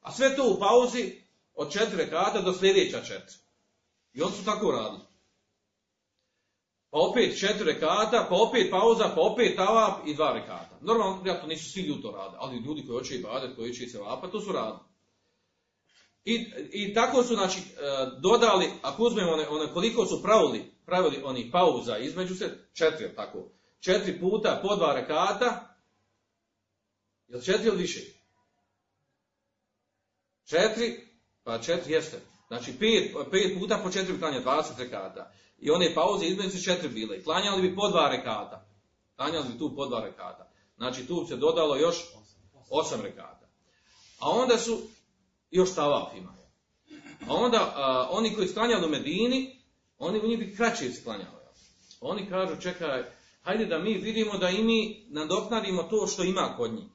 [0.00, 1.22] A sve to u pauzi
[1.54, 3.36] od četiri rekata do sljedeća četiri.
[4.12, 5.15] I oni su tako radili
[6.96, 10.78] pa opet četiri rekata, pa opet pauza, pa opet tavap i dva rekata.
[10.80, 13.98] Normalno, to nisu svi ljudi to rade, ali ljudi koji hoće ibadet, koji hoće se
[13.98, 14.78] vapa, to su radili.
[16.24, 17.62] I, I tako su, znači, e,
[18.20, 23.50] dodali, ako uzmemo one, one koliko su pravili, pravili oni pauza između se, četiri, tako,
[23.80, 25.76] četiri puta po dva rekata,
[27.28, 28.00] jel četiri ili više?
[30.44, 31.00] Četiri,
[31.44, 32.20] pa četiri jeste.
[32.48, 35.32] Znači, pet, pet puta po četiri klanja, 20 rekata.
[35.58, 37.22] I one pauze između su četiri bile.
[37.22, 38.66] Klanjali bi po dva rekata.
[39.16, 40.50] Klanjali bi tu po dva rekata.
[40.76, 41.96] Znači tu se dodalo još
[42.70, 43.48] osam rekata.
[44.18, 44.78] A onda su
[45.50, 46.36] još tavaf ima.
[47.28, 47.74] A onda
[48.10, 49.62] oni koji sklanjali u Medini,
[49.98, 51.36] oni u njih bi kraće se klanjali.
[52.00, 53.04] Oni kažu, čekaj,
[53.42, 56.88] hajde da mi vidimo da i mi nadoknadimo to što ima kod njih.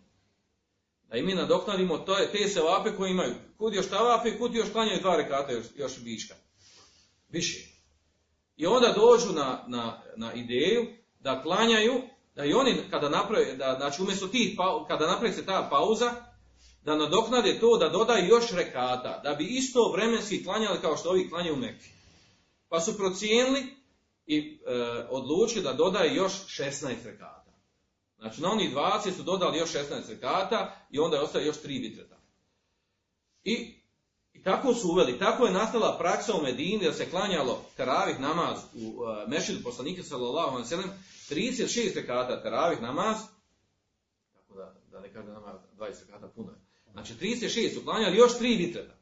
[1.09, 3.33] Da i mi nadoknadimo to, te sevape koje imaju.
[3.57, 6.35] Kud još tavafe, kud još klanjaju dva rekata još, još viška.
[7.29, 7.70] Više.
[8.61, 10.87] I onda dođu na, na, na ideju
[11.19, 12.01] da klanjaju,
[12.35, 16.11] da i oni kada naprave, da, znači umjesto tih, kada napravi se ta pauza,
[16.83, 21.29] da nadoknade to, da dodaju još rekata, da bi isto vremenski klanjali kao što ovi
[21.29, 21.89] klanjaju Mekke.
[22.69, 23.63] Pa su procijenili
[24.25, 24.71] i e,
[25.09, 27.53] odlučili da dodaju još 16 rekata.
[28.17, 31.67] Znači na onih 20 su dodali još 16 rekata i onda je ostaje još 3
[31.67, 32.17] vitreta.
[33.43, 33.80] I
[34.43, 38.87] tako su uveli, tako je nastala praksa u Medini da se klanjalo teravih namaz u
[38.87, 40.83] uh, mešidu poslanika sallallahu alejhi ve
[41.29, 43.17] 36 rekata teravih namaz,
[44.33, 46.53] tako da, da ne kaže nama 20 rekata puno.
[46.91, 48.93] Znači 36 su klanjali još tri vitreta.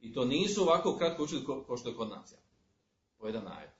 [0.00, 2.34] I to nisu ovako kratko učili ko, ko što je kod nas.
[3.18, 3.70] Po jedan najet.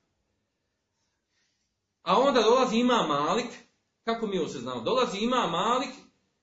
[2.03, 3.50] A onda dolazi ima Malik,
[4.05, 5.90] kako mi ovo se znamo, dolazi ima Malik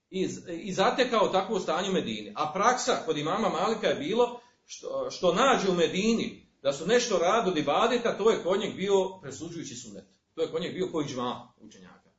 [0.09, 2.33] i, i zatekao takvo stanje u Medini.
[2.35, 4.36] A praksa kod imama Malika je bilo
[4.67, 8.75] što, što nađe u Medini da su nešto rado od ibadeta, to je kod njeg
[8.75, 10.05] bio presuđujući sunet.
[10.35, 12.09] To je kod njeg bio koji džma učenjaka.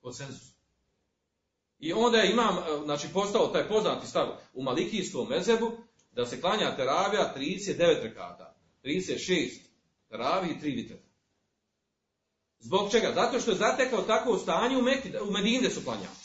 [0.00, 0.48] Konsenzus.
[1.78, 5.70] I onda je imam, znači postao taj poznati stav u Malikijskom mezebu,
[6.12, 8.56] da se klanja teravija 39 rekata.
[8.84, 9.50] 36
[10.08, 11.08] teraviji i 3 vitreta.
[12.58, 13.12] Zbog čega?
[13.14, 16.16] Zato što je zatekao takvo stanje u, Meki, u Medine su klanjali.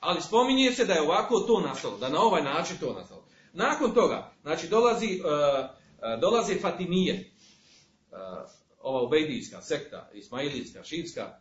[0.00, 3.19] Ali spominje se da je ovako to nastalo, da na ovaj način to nastalo.
[3.52, 7.32] Nakon toga, znači dolazi, uh, uh dolazi Fatimije,
[8.12, 8.18] uh,
[8.80, 11.40] ova ubejdijska sekta, ismailijska, šitska,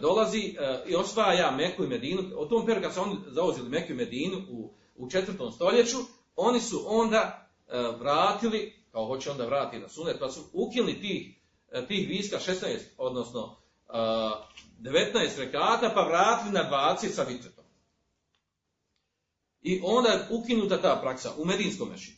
[0.00, 0.56] dolazi
[0.86, 2.22] i osvaja Meku i Medinu.
[2.36, 5.96] O tom periodu kad su oni zauzeli Meku i Medinu u, u četvrtom stoljeću,
[6.36, 7.48] oni su onda
[7.98, 11.36] vratili, kao hoće onda vratiti na sunet, pa su ukinuli tih,
[11.88, 13.56] tih viska 16, odnosno
[13.88, 16.70] 19 rekata, pa vratili na
[17.02, 17.64] 20 sa vitretom.
[19.66, 22.16] I onda je ukinuta ta praksa u Medinskom mešinu.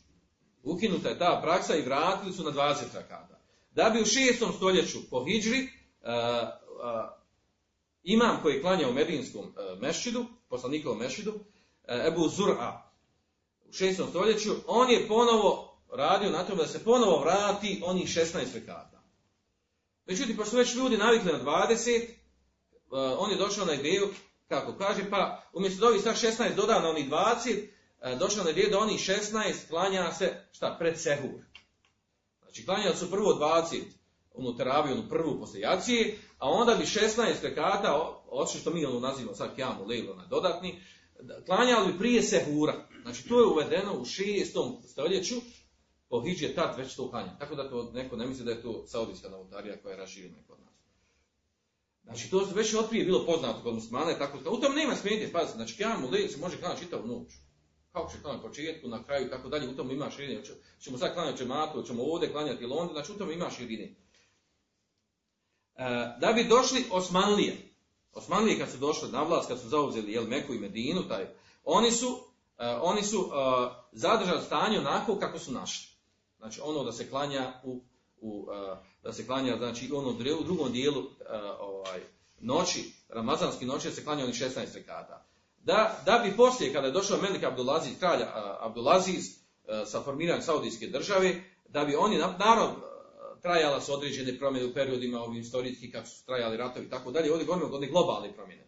[0.62, 3.40] Ukinuta je ta praksa i vratili su na 20 rakata.
[3.70, 4.56] Da bi u 6.
[4.56, 5.68] stoljeću po Hidžri uh,
[6.08, 7.11] uh,
[8.02, 11.40] imam koji klanja u Medinskom uh, mešidu, poslanikovom mešidu, uh,
[12.06, 12.72] Ebu Zur'a,
[13.68, 14.08] u 6.
[14.11, 19.02] stoljeću, on je ponovo radio na tome da se ponovo vrati onih 16 rekata.
[20.06, 22.04] Međutim, pošto već ljudi navikli na 20,
[22.90, 24.08] uh, on je došao na ideju
[24.48, 27.68] kako kaže, pa umjesto da ovih sad 16 doda na onih 20,
[28.02, 31.40] e, došao na ideju da onih 16 klanja se, šta, pred sehur.
[32.42, 33.82] Znači, klanjali su prvo 20
[34.34, 39.00] onu teraviju, onu prvu posle jacije, a onda bi 16 rekata, oči što mi ono
[39.00, 40.80] nazivamo sad kjamu, lejlo na dodatni,
[41.46, 42.74] klanjali bi prije sehura.
[43.02, 44.82] Znači, to je uvedeno u 6.
[44.88, 45.34] stoljeću,
[46.08, 47.38] po Hidži tad već to klanja.
[47.38, 50.61] Tako da to neko ne misli da je to saudijska novotarija koja je raširena kod
[50.61, 50.67] nas.
[52.08, 54.38] Znači, to već otprije bilo poznato kod muslimana tako.
[54.50, 57.32] U tom nema smetnje, pazite, znači, kjamu lejl se može klanati čitavu noć.
[57.92, 60.42] Kako će klanati početku, na kraju i tako dalje, u tom ima širine.
[60.80, 63.84] Ćemo sad klanjati džematu, ćemo ovdje klanjati London, znači u tom ima širine.
[63.84, 63.94] E,
[66.20, 67.56] da bi došli Osmanlije,
[68.12, 71.26] Osmanlije kad su došli na vlast, kad su zauzeli jel, Meku i Medinu, taj,
[71.64, 72.06] oni su,
[72.58, 73.32] e, oni su uh,
[73.92, 75.88] zadržali stanje onako kako su našli.
[76.38, 77.82] Znači ono da se klanja u,
[78.20, 78.46] u
[79.08, 80.08] da se klanja znači ono
[80.40, 81.02] u drugom dijelu
[81.60, 82.00] ovaj,
[82.40, 85.26] noći, ramazanski noći se klanja onih 16 rekata.
[85.64, 88.22] Da, da bi poslije, kada je došao Melik Abdulaziz, kralj
[88.60, 89.24] Abdulaziz,
[89.86, 92.70] sa formiranjem Saudijske države, da bi oni, narod,
[93.42, 97.32] trajala su određene promjene u periodima ovim istorijski kad su trajali ratovi i tako dalje,
[97.32, 98.64] ovdje govorimo o globalne promjene.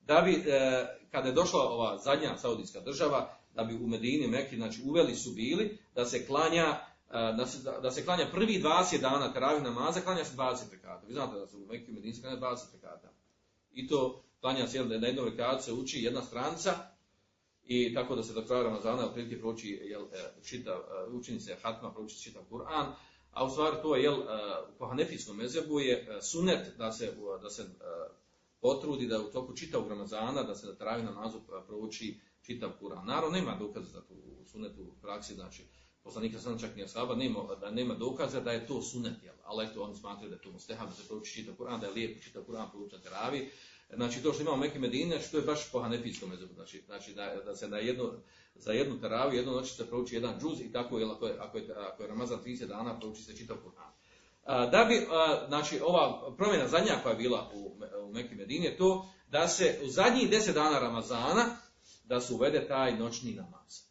[0.00, 4.56] Da bi, e, kada je došla ova zadnja saudijska država, da bi u Medini Mekki,
[4.56, 9.00] znači uveli su bili da se klanja e, da se, da se klanja prvi 20
[9.00, 11.06] dana teravih namaza, klanja se 20 rekata.
[11.06, 13.12] Vi znate da se u Mekki i Medini klanja 20 rekata.
[13.72, 16.74] I to klanja se da na jednom rekatu se uči jedna stranca
[17.64, 20.80] i tako da se do kraja Ramazana otprilike proči jel, e, čita,
[21.12, 22.92] učini se hatma, prouči čitav Kur'an,
[23.30, 24.16] a u stvari to je, jel,
[24.78, 27.66] po hanefijskom mezebu je sunet da se, da se
[28.60, 33.06] potrudi da u toku čitavog Ramazana, da se da travi namazu prouči čitav Kur'an.
[33.06, 35.64] Naravno, nema dokaza za to u sunetu u praksi, znači,
[36.02, 39.66] poslanika sam čak nije saba, nema, da nema dokaza da je to sunet, jel, ali
[39.66, 42.22] eto, oni smatraju da je to mustehab, da se prouči čitav Kur'an, da je lijepo
[42.22, 43.50] čitav Kur'an prouči na teravi.
[43.94, 47.36] Znači, to što imamo Mekke Medine, znači, to je baš po hanefijskom znači, znači da,
[47.44, 48.12] da se na jednu,
[48.54, 51.58] za jednu teraviju, jednu noć se prouči jedan džuz i tako, jel, ako je, ako
[51.58, 53.90] je, ako je Ramazan 30 dana, prouči se čitav Kur'an.
[54.70, 55.06] Da bi,
[55.48, 59.80] znači, ova promjena zadnja koja je bila u, u Mekke Medini je to da se
[59.84, 61.56] u zadnjih 10 dana Ramazana
[62.04, 63.89] da se uvede taj noćni namaz.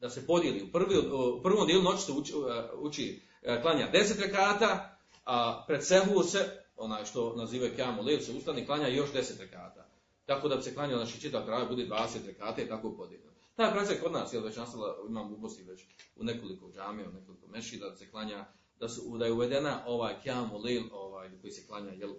[0.00, 0.62] Da se podijeli.
[0.62, 2.32] U, prvi, u prvom dijelu noći se uči,
[2.74, 3.22] uči
[3.62, 8.88] klanja 10 rekata, a pred sehu se, onaj što nazivaju kjamu lel, se ustani klanja
[8.88, 9.88] još 10 rekata.
[10.26, 13.32] Tako da bi se klanja, znači čitav kraj bude 20 rekata i tako podijeljeno.
[13.56, 15.80] Ta praksa kod nas je već nastala, imam u Bosni već
[16.16, 18.44] u nekoliko džamija, u nekoliko mešida, da se klanja,
[18.80, 22.14] da, su, da je uvedena ovaj kjamu lel, ovaj, koji se klanja jel,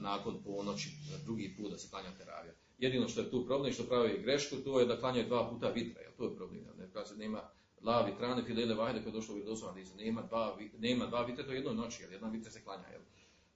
[0.00, 0.90] nakon ponoći,
[1.24, 2.54] drugi put da se klanja teravija.
[2.78, 6.02] Jedino što je tu problem, što pravi grešku, to je da klanjaju dva puta vitra,
[6.02, 6.60] jel, to je problem.
[6.78, 7.42] Ne, kada se nema
[7.82, 11.44] la vitrane, filele vajde, koja je došlo u vjerodoslovna da nema dva, nema dva vitra,
[11.44, 13.00] to je jednoj noći, jer jedna vitra se klanja, jel.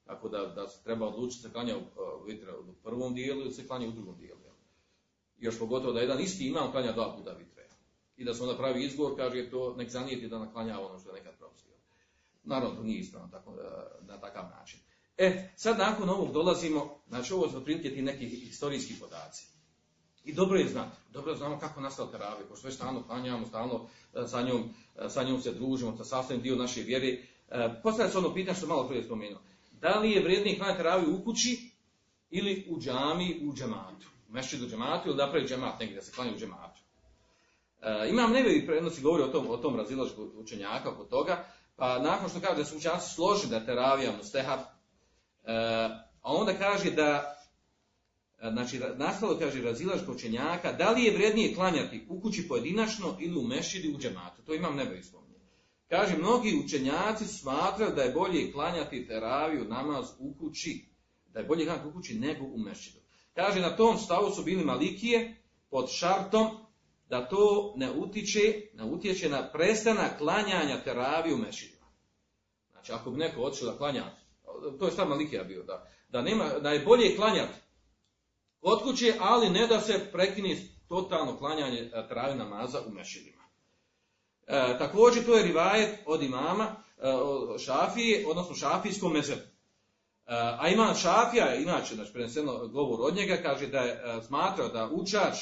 [0.04, 1.80] Tako da, da se treba odlučiti se klanja u,
[2.26, 4.40] vitra u prvom dijelu ili se klanja u drugom dijelu.
[4.44, 4.54] Jel.
[5.38, 7.68] Još pogotovo da jedan isti imam klanja dva puta vitre.
[8.16, 11.14] I da se onda pravi izgovor, kaže to nek zanijeti da naklanja ono što je
[11.14, 11.74] nekad propustio.
[12.44, 13.54] Naravno, to nije ispravno tako,
[14.00, 14.80] na takav način.
[15.22, 19.46] E, sad nakon ovog dolazimo, znači ovo su otprilike ti neki historijski podaci.
[20.24, 23.86] I dobro je znati, dobro znamo kako nastala teravija, pošto već stalno klanjamo, stalno
[24.26, 24.74] sa njom,
[25.08, 27.18] sa njom se družimo, to sastavim dio naše vjere.
[27.82, 29.40] Postavlja se ono pitanje što malo prije spomenuo.
[29.72, 31.70] Da li je vrijednije klanjati teraviju u kući
[32.30, 34.06] ili u džami, u džematu?
[34.28, 36.80] U mešćidu džematu ili da pravi džemat negdje, da se klanja u džematu?
[37.82, 41.44] E, imam nebevi prednosti govori o tom, o tom razilažku učenjaka oko toga,
[41.76, 44.60] pa nakon što kaže da su učenjaci složili da je teravija mustehab,
[46.22, 47.36] a onda kaže da,
[48.52, 53.42] znači nastalo kaže razilaž učenjaka, da li je vrednije klanjati u kući pojedinačno ili u
[53.42, 54.42] mešidi u džematu.
[54.42, 55.30] To imam nebe spominje.
[55.88, 60.86] Kaže, mnogi učenjaci smatraju da je bolje klanjati teraviju namaz u kući,
[61.26, 62.98] da je bolje klanjati u kući nego u mešidu.
[63.34, 65.36] Kaže, na tom stavu su bili malikije
[65.70, 66.46] pod šartom
[67.08, 71.86] da to ne utiče, ne utječe na prestanak klanjanja teraviju u mešidima.
[72.70, 74.04] Znači, ako bi neko otišao da klanja
[74.78, 77.54] to je stav Malikija bio, da, da, nema, da je bolje klanjati
[78.60, 80.56] kod kuće, ali ne da se prekine
[80.88, 83.42] totalno klanjanje e, travi namaza u mešidima.
[84.46, 87.02] E, također to je rivajet od imama e,
[87.58, 89.40] Šafije, odnosno šafijskom mezebu.
[89.40, 89.46] E,
[90.58, 94.90] a ima Šafija, inače, znači preneseno govor od njega, kaže da je e, smatrao da
[94.92, 95.34] učač,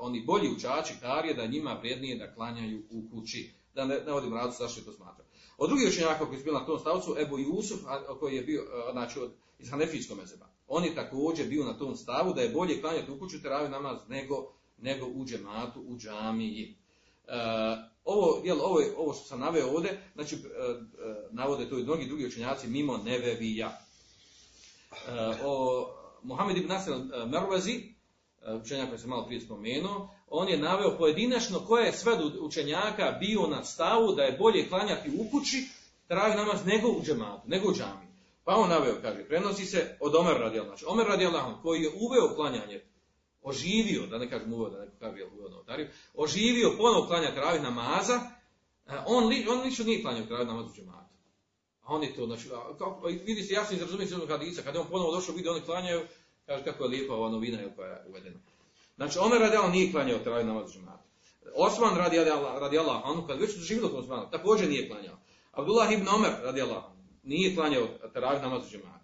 [0.00, 3.54] oni bolji učači karije, da njima vrijednije da klanjaju u kući.
[3.74, 5.25] Da ne, ne vodim radu zašto je to smatrao.
[5.58, 7.80] Od drugih učenjaka koji su bili na tom stavcu, Ebu Jusuf,
[8.20, 10.46] koji je bio, znači, od, iz Hanefijskog mezeba.
[10.68, 13.98] On je također bio na tom stavu da je bolje klanjati u kuću teraviju namaz
[14.08, 16.76] nego, nego u džematu, u džamiji.
[17.26, 17.32] E,
[18.04, 22.06] ovo, jel, ovo, ovo što sam naveo ovdje, znači, e, e, navode to i mnogi
[22.06, 23.80] drugi učenjaci mimo Nevevija.
[25.08, 25.86] E, o
[26.22, 26.94] Mohamed ibn Nasir
[27.26, 27.82] Mervezi,
[28.62, 33.46] učenjak koji sam malo prije spomenuo, on je naveo pojedinačno koje je sve učenjaka bio
[33.46, 35.68] na stavu da je bolje klanjati u kući,
[36.08, 38.06] travi namaz nego u džematu, nego u džami.
[38.44, 41.26] Pa on naveo, kaže, prenosi se od Omer radi znači, Omer radi
[41.62, 42.80] koji je uveo klanjanje,
[43.42, 48.20] oživio, da ne kažem uveo, da neko kaže uveo notariju, oživio ponovo klanjati travi namaza,
[49.06, 51.14] on, li, on lično nije klanjao travi namaz u džematu.
[51.82, 52.48] A on je to, znači,
[52.78, 56.00] kako, vidi se jasno izrazumiti se hadisa, kada je on ponovo došao, vidi oni klanjaju,
[56.46, 58.36] kaže kako je lijepa ova novina koja je uvedena.
[58.96, 61.04] Znači, Omer radi Allah nije klanjao teravih namaz džemata.
[61.54, 62.16] Osman radi,
[62.60, 65.16] radi Allah, on kad već doživio kod Osmana, također nije klanjao.
[65.52, 66.82] Abdullah ibn Omer radi Allah
[67.22, 68.96] nije klanjao teravih namaz džemata.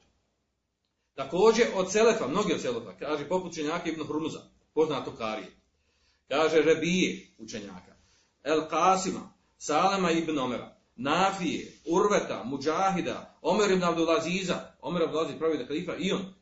[1.14, 4.40] Također od Selefa, mnogi od Selefa, kaže poput učenjaka Ibn Hrunuza,
[4.74, 5.52] poznato Karije.
[6.28, 7.96] Kaže Rebije učenjaka,
[8.42, 15.66] El Kasima, Salama ibn Omera, Nafije, Urveta, Mujahida, Omer ibn Abdulaziza, Omer Abdulaziz pravi da
[15.66, 16.34] kalifa i on.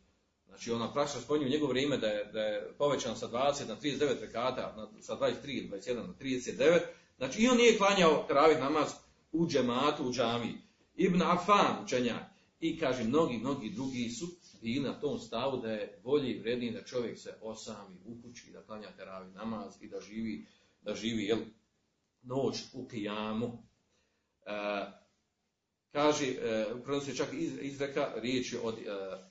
[0.50, 3.76] Znači ona praksa spominje u njegovo vrijeme da je, da je povećan sa 20 na
[3.76, 6.80] 39 rekata, na, sa 23 21 na 39.
[7.16, 8.88] Znači i on nije klanjao teravih namaz
[9.32, 10.54] u džematu, u džamiji.
[10.94, 12.22] Ibn Afan učenjak.
[12.60, 14.26] I kaže, mnogi, mnogi drugi su
[14.62, 18.50] bili na tom stavu da je bolje i vrednije da čovjek se osami u kući,
[18.52, 20.46] da klanja teravi namaz i da živi,
[20.82, 21.38] da živi jel,
[22.22, 23.62] noć u kijamu.
[24.46, 24.50] E,
[25.92, 28.80] kaže, e, prenosi čak iz, izreka, riječ je od e,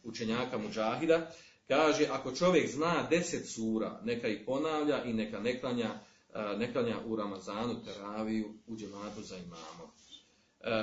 [0.04, 1.32] učenjaka Mujahida,
[1.68, 6.00] kaže, ako čovjek zna deset sura, neka ih ponavlja i neka ne klanja,
[6.34, 9.90] e, ne u Ramazanu teraviju u džematu za imamom.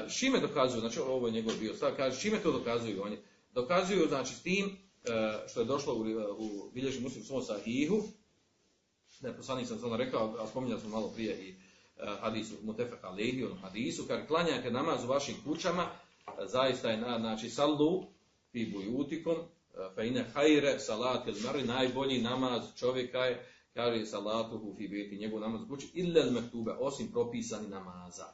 [0.08, 3.18] Šime dokazuju, znači ovo je njegov bio stav, kaže, čime to dokazuju oni?
[3.54, 4.76] Dokazuju, znači, s tim
[5.48, 6.00] što je došlo u,
[6.38, 8.02] u bilježi muslim svom sahihu,
[9.20, 11.54] da je poslanik sam to rekao, a spominjali smo malo prije i
[12.04, 15.86] hadisu Mutefek Alehi, on hadisu, kad klanjate namaz u vašim kućama,
[16.46, 18.04] zaista je, na, znači, sallu
[18.52, 19.36] fi bujutikom,
[19.94, 25.40] fa ine hajre salat il mari, najbolji namaz čovjeka je, kaže salatuhu fi beti, njegov
[25.40, 28.26] namaz u kući, illa mektube, osim propisani namaza.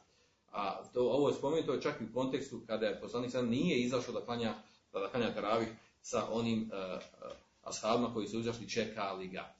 [0.52, 4.14] A to, ovo je spomenuto čak i u kontekstu kada je poslanik sam nije izašao
[4.14, 4.54] da klanja,
[4.92, 5.68] da klanja taravih
[6.00, 7.02] sa onim uh,
[7.62, 9.54] ashabima koji su izašli čekali ga.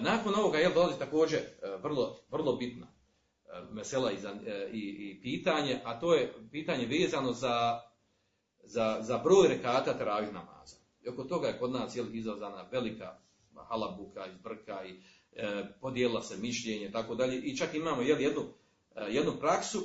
[0.00, 1.40] Nakon ovoga je dolazi također
[1.82, 2.86] vrlo, vrlo bitna
[3.70, 4.38] mesela i, za, uh,
[4.72, 7.80] i, i pitanje, a to je pitanje vezano za,
[8.64, 10.76] za, za broj rekata taravih namaza.
[11.02, 13.18] I oko toga je kod nas jel, izazvana velika
[13.68, 17.40] halabuka, izbrka i uh, podijela se mišljenje i tako dalje.
[17.40, 19.78] I čak imamo jel, jednu, uh, jednu praksu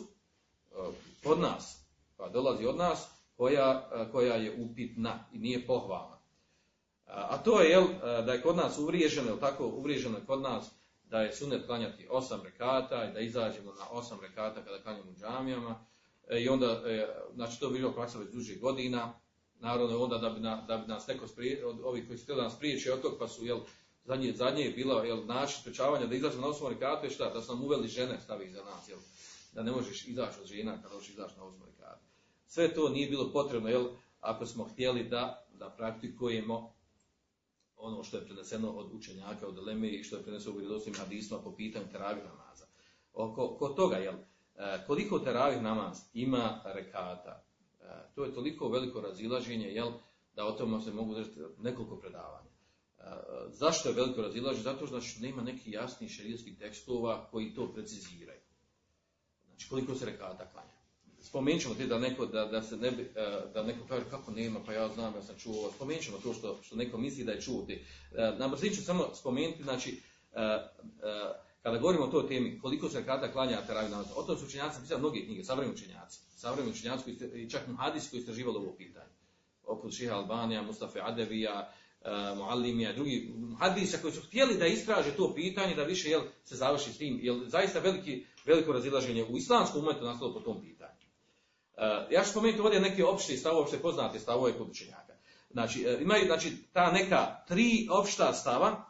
[1.25, 1.85] od nas,
[2.17, 3.07] koja dolazi od nas,
[3.37, 6.17] koja, koja je upitna i nije pohvalna.
[7.05, 10.76] A to je, jel, da je kod nas uvriježeno, tako, uvriježeno je kod nas
[11.09, 15.19] da je sunet klanjati osam rekata i da izađemo na osam rekata kada klanjamo u
[15.19, 15.85] džamijama.
[16.27, 19.13] E, I onda, e, znači to je bilo praksa već duže godina,
[19.59, 22.41] naravno onda da bi, na, da bi nas neko sprije, od ovih koji su htjeli
[22.41, 23.59] da nas priječi od tog, pa su, jel,
[24.05, 27.41] zadnje, zadnje je bilo, jel, način sprečavanja da izađemo na osam rekata je šta, da
[27.41, 28.99] su nam uveli žene stavi za nas, jel,
[29.53, 31.99] da ne možeš izaći od žena kada hoćeš izaći na osam rekata.
[32.47, 33.87] Sve to nije bilo potrebno, jel,
[34.21, 36.76] ako smo htjeli da, da praktikujemo
[37.77, 41.37] ono što je preneseno od učenjaka, od Eleme i što je preneseno u vjerodostojnim hadisma
[41.37, 42.65] po pitanju teravih namaza.
[43.13, 44.15] Oko, oko toga, jel,
[44.87, 47.43] koliko teravih namaz ima rekata,
[48.15, 49.91] to je toliko veliko razilaženje, jel,
[50.35, 52.49] da o tome se mogu držati nekoliko predavanja.
[53.49, 54.63] Zašto je veliko razilaženje?
[54.63, 58.41] Zato što znači, nema neki jasni šerijskih tekstova koji to preciziraju.
[59.45, 60.76] Znači koliko se rekata klanja
[61.27, 63.11] spomenut ćemo ti da neko, da, da se ne bi,
[63.53, 66.59] da neko kaže kako nema, pa ja znam, ja sam čuo, spomenut ćemo to što,
[66.63, 67.85] što neko misli da je čuo ti.
[68.37, 70.01] Na ću samo spomenuti, znači,
[71.61, 74.81] kada govorimo o toj temi, koliko se kada klanja teravih namaza, o tom su učenjaci
[74.81, 79.13] pisali mnoge knjige, savremeni učenjaci, savremeni učenjaci i čak muhadis koji istraživali ovo pitanje.
[79.63, 81.73] Oput Šiha Albanija, Mustafa Adevija,
[82.37, 86.93] Muallimija, drugi hadisa koji su htjeli da istraže to pitanje, da više jel, se završi
[86.93, 90.76] s tim, jer zaista veliki, veliko razilaženje u islamskom umetu nastalo po tom pitanju.
[91.77, 95.13] Uh, ja ću spomenuti ovdje neke opšte stavove, opšte poznate stavove kod učenjaka.
[95.51, 98.85] Znači, uh, imaju znači, ta neka tri opšta stava,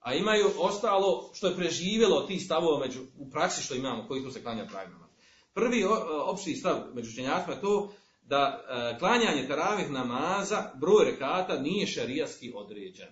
[0.00, 4.30] a imaju ostalo što je preživjelo tih stavova među, u praksi što imamo, koji tu
[4.30, 5.08] se klanja pravima.
[5.54, 5.84] Prvi
[6.24, 7.92] opšti stav među učenjacima je to
[8.22, 13.08] da uh, klanjanje teravih namaza, broj rekata, nije šarijaski određen.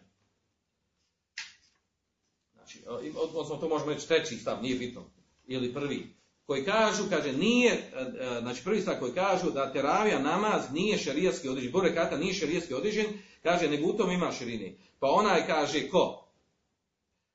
[2.52, 2.84] Znači,
[3.16, 5.04] odnosno to možemo reći treći stav, nije bitno.
[5.46, 6.19] Ili prvi
[6.50, 10.98] koji kažu, kaže, nije, e, e, znači prvi stav koji kažu da teravija namaz nije
[10.98, 13.06] šarijatski određen, bore kata nije šarijatski određen,
[13.42, 14.78] kaže, nego u tom ima širini.
[14.98, 16.24] Pa onaj kaže, ko?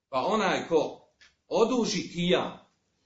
[0.10, 1.08] Pa onaj ko
[1.48, 2.60] oduži kijam,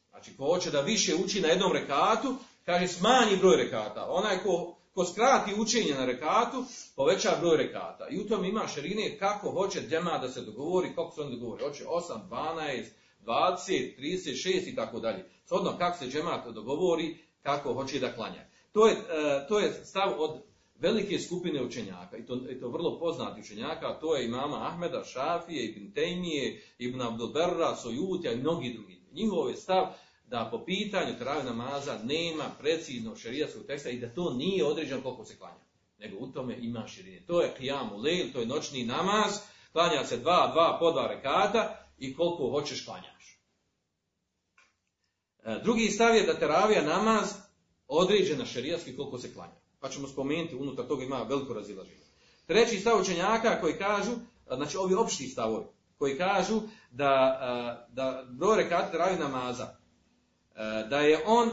[0.09, 2.35] znači ko hoće da više uči na jednom rekatu,
[2.65, 4.05] kaže, smanji broj rekata.
[4.09, 6.63] Onaj ko, ko skrati učenje na rekatu,
[6.95, 8.07] poveća broj rekata.
[8.09, 11.63] I u tom ima širine kako hoće džema da se dogovori, kako se on dogovori.
[11.63, 12.83] Hoće 8, 12,
[13.29, 15.25] 20, 36 i tako dalje.
[15.45, 18.45] Shodno kako se džemat dogovori, kako hoće da klanja.
[18.71, 20.41] To je, uh, to je stav od
[20.75, 25.65] velike skupine učenjaka, i to, i to vrlo poznati učenjaka, to je imama Ahmeda, Šafije,
[25.65, 29.01] Ibn Tejmije, Ibn Abdelberra, Sojutja i mnogi drugi.
[29.11, 29.87] Njihov je stav
[30.27, 35.25] da po pitanju travi namaza nema preciznog šerijatskog teksta i da to nije određeno koliko
[35.25, 35.69] se klanja.
[35.99, 37.23] Nego u tome ima širine.
[37.27, 39.39] To je kijamu lejl, to je noćni namaz,
[39.71, 43.41] klanja se dva, dva po dva rekata i koliko hoćeš klanjaš.
[45.43, 47.33] E, drugi stav je da teravija namaz
[47.87, 49.59] određena šerijatski koliko se klanja.
[49.79, 52.03] Pa ćemo spomenuti, unutar toga ima veliko razilaženje.
[52.45, 54.11] Treći stav učenjaka koji kažu,
[54.55, 55.65] znači ovi opšti stavovi,
[55.97, 59.75] koji kažu da, da broj rekata teravih namaza,
[60.89, 61.49] da je on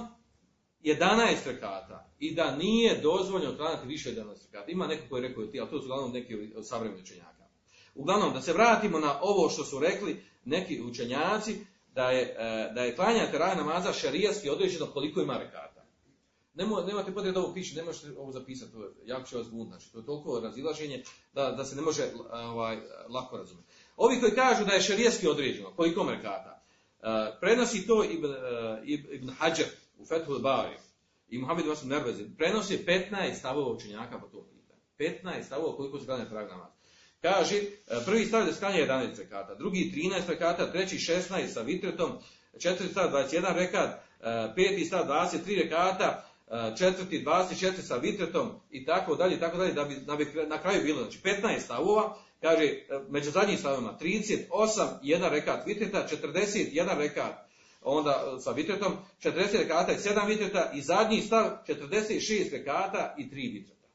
[0.83, 4.71] 11 rekata i da nije dozvoljeno klanjati više od 11 rekata.
[4.71, 7.47] Ima neko koji je rekao ti, ali to su uglavnom neki od savremenih učenjaka.
[7.95, 12.85] Uglavnom, da se vratimo na ovo što su rekli neki učenjaci, da je, e, da
[12.85, 15.87] je klanjanje namaza šarijatski određeno koliko ima rekata.
[16.55, 19.47] Nemo, nemate potrebe da ovo piše, ne možete ovo zapisati, to je, jako će vas
[19.47, 19.71] zbuniti.
[19.71, 22.79] Znači, to je toliko razilaženje da, da se ne može ovaj,
[23.09, 23.69] lako razumjeti.
[23.97, 26.63] Ovi koji kažu da je šarijatski određeno, koliko rekata,
[26.99, 27.07] uh,
[27.41, 28.35] prenosi to Ibn,
[29.13, 29.69] Ibn Hajar
[29.99, 30.77] u Fethul Bari
[31.29, 34.81] i Muhammed Vasim Nervezi, prenosi 15 stavova učenjaka po tom pitanju.
[34.99, 36.76] 15 stavova koliko se klanja teravih namaza.
[37.23, 37.65] Kaže, e,
[38.05, 42.13] prvi stav da skanja 11 rekata, drugi 13 rekata, treći 16 sa vitretom,
[42.59, 48.85] četvrti stav 21 rekat, e, peti stav 23 rekata, e, četvrti 24 sa vitretom i
[48.85, 52.75] tako dalje, tako dalje, da bi, da bi na kraju bilo, znači 15 stavova, kaže,
[53.09, 57.47] među zadnjim stavovima 38, jedan rekat vitreta, 41 rekat
[57.87, 58.93] onda sa vitretom,
[59.23, 63.89] 40 rekata i 7 vitreta i zadnji stav 46 rekata i 3 vitreta.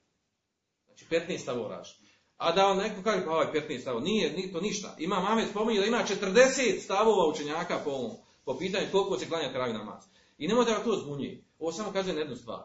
[0.86, 2.11] Znači 15 stavova različitih.
[2.42, 4.96] A da on neko kaže, pa ovaj 15 stavova, nije, nije to ništa.
[5.00, 8.12] Ima Mamed spominje da ima 40 stavova učenjaka po ovom,
[8.46, 10.04] po pitanju koliko se klanja travi namaz.
[10.38, 11.44] I nemojte da to zbunji.
[11.60, 12.60] Ovo samo kaže jednu stvar.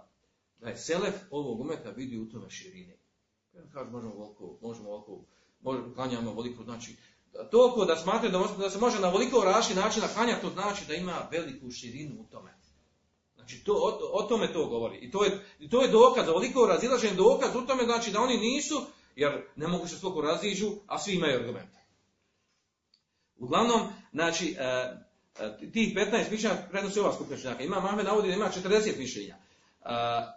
[0.61, 2.97] Da je selef ovog umeta vidi u tome širine.
[3.73, 5.21] Kaže, možemo ovoliko, možemo ovoliko,
[5.61, 6.97] možemo, klanjamo ovoliko, znači,
[7.51, 10.95] toliko da smatraju da, da se može na ovoliko raši način klanjati, to znači da
[10.95, 12.55] ima veliku širinu u tome.
[13.35, 14.97] Znači, to, o, o, tome to govori.
[14.97, 18.83] I to je, to je dokaz, ovoliko razilažen dokaz u tome, znači da oni nisu
[19.17, 21.79] jer ne mogu se toliko raziđu, a svi imaju argumente.
[23.39, 24.65] Uglavnom, znači, e,
[25.41, 27.63] e, tih 15 mišljenja prenosi ova skupina činjaka.
[27.63, 29.35] Ima Mahmed navodi da ima 40 mišljenja.
[29.35, 29.39] E,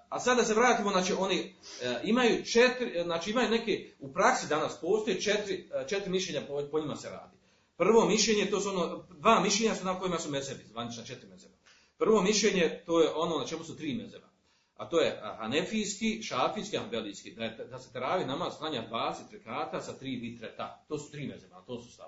[0.10, 1.56] a sada se vratimo, znači oni
[2.04, 6.96] imaju četiri, znači imaju neke, u praksi danas postoje četiri, četiri mišljenja po, po njima
[6.96, 7.38] se radi.
[7.78, 11.54] Prvo mišljenje, to su ono, dva mišljenja su na kojima su mezebi, zvanična četiri mezeba.
[11.98, 14.29] Prvo mišljenje, to je ono na čemu su tri mezeba
[14.80, 19.94] a to je hanefijski, šafijski, ambelijski, da, da se teravi namaz klanja 20 rekata sa
[19.94, 20.86] tri vitreta.
[20.88, 22.08] To su tri mezema, to su stav.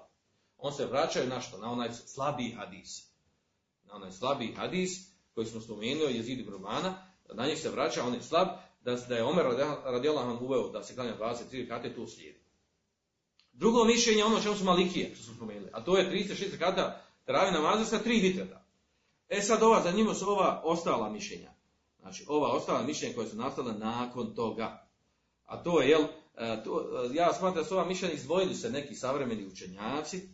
[0.58, 1.58] On se vraćaju na što?
[1.58, 3.08] Na onaj slabiji hadis.
[3.84, 4.92] Na onaj slabiji hadis
[5.34, 6.54] koji smo spomenuli, jezid ibn
[7.34, 8.48] na njih se vraća, on je slab,
[8.82, 9.46] da, da je Omer
[9.86, 12.40] radijalahu uveo da se klanja 23 rekate, to slijedi.
[13.54, 17.52] Drugo mišljenje, ono čemu su malikije, što smo spomenuli, a to je 36 rekata teravi
[17.52, 18.66] namaza sa tri vitreta.
[19.30, 21.61] E sad ova, za njima su ova ostala mišljenja.
[22.02, 24.88] Znači, ova ostala mišljenja koja su nastala nakon toga.
[25.46, 26.02] A to je, jel,
[26.38, 30.30] e, to, e, ja smatram da su ova mišljenja izdvojili se neki savremeni učenjaci,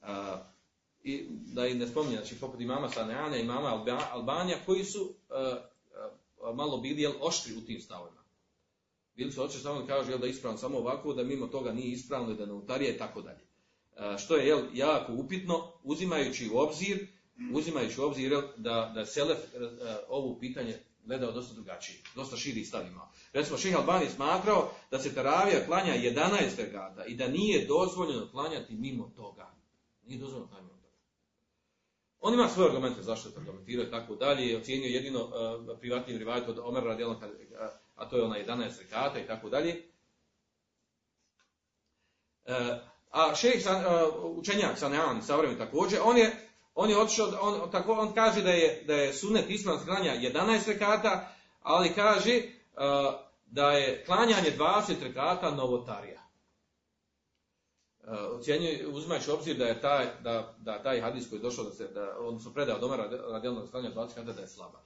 [0.00, 0.56] a, e,
[1.02, 5.58] i da i ne spominjem, znači poput imama Sanejana i imama Albanija, koji su a,
[6.42, 8.22] a, malo bili jel, oštri u tim stavovima.
[9.14, 11.92] Bili su očito samo kažu jel, da je ispravno samo ovako, da mimo toga nije
[11.92, 13.46] ispravno da ne utarije i tako dalje.
[14.18, 17.06] Što je jel, jako upitno, uzimajući u obzir
[17.52, 19.38] uzimajući u obzir da, da Selef
[20.08, 23.08] ovo pitanje gledao dosta drugačije, dosta širi stav imao.
[23.32, 28.74] Recimo, Ših Albani smatrao da se teravija klanja 11 regata i da nije dozvoljeno klanjati
[28.74, 29.54] mimo toga.
[30.02, 30.96] Nije dozvoljeno klanjati mimo toga.
[32.20, 36.18] On ima svoje argumente zašto to argumentirao i tako dalje i ocjenio jedino uh, privatni
[36.18, 37.20] rivajet od Omer radijalno,
[37.94, 39.82] a to je ona 11 rekata i tako dalje.
[43.10, 46.45] A šejh uh, učenjak Sanean, savremeni također, on je
[46.76, 50.68] on je otišao, on, tako, on kaže da je, da je sunet ispravno klanja 11
[50.68, 51.28] rekata,
[51.62, 53.14] ali kaže uh,
[53.46, 56.20] da je klanjanje 20 rekata novotarija.
[58.00, 61.70] Uh, ocjenjuje, uzimajući obzir da je taj, da, da taj hadis koji je došao, da
[61.70, 62.96] se, da, odnosno predao doma
[63.30, 64.78] radijalnog klanja 20 rekata da je slaba.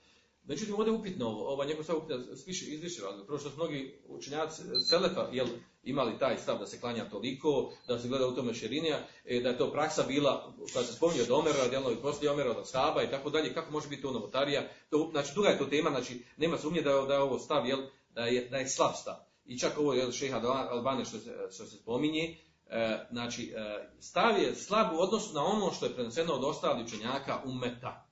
[0.50, 3.26] Međutim, ovdje je upitno ovo, ova njegov stav upitno sviše, iz više razloga.
[3.26, 5.46] Prvo što su mnogi učenjaci Selefa jel,
[5.82, 9.48] imali taj stav da se klanja toliko, da se gleda u tome širinija, e, da
[9.48, 13.02] je to praksa bila, koja se spominje od Omera, djelno i poslije Omera, od Saba
[13.02, 14.68] i tako dalje, kako može biti to novotarija.
[14.90, 17.80] To, znači, druga je to tema, znači, nema sumnje da, da je ovo stav, jel,
[18.14, 19.16] da je, da je slab stav.
[19.44, 20.40] I čak ovo je šeha
[20.70, 22.36] Albane što se, što se spominje,
[22.66, 26.86] e, znači, e, stav je slab u odnosu na ono što je preneseno od ostalih
[26.86, 28.06] učenjaka umeta.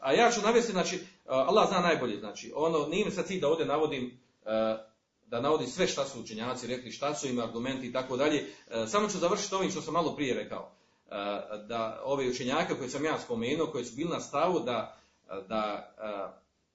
[0.00, 1.00] A ja ću navesti, znači,
[1.30, 4.20] Allah zna najbolje, znači, ono, nije mi sad cilj da ovdje navodim,
[5.26, 8.46] da navodim sve šta su učenjaci rekli, šta su im argumenti i tako dalje.
[8.86, 10.72] Samo ću završiti ovim što sam malo prije rekao.
[11.68, 14.96] Da ove učenjaka koje sam ja spomenuo, koji su bili na stavu da,
[15.48, 15.94] da,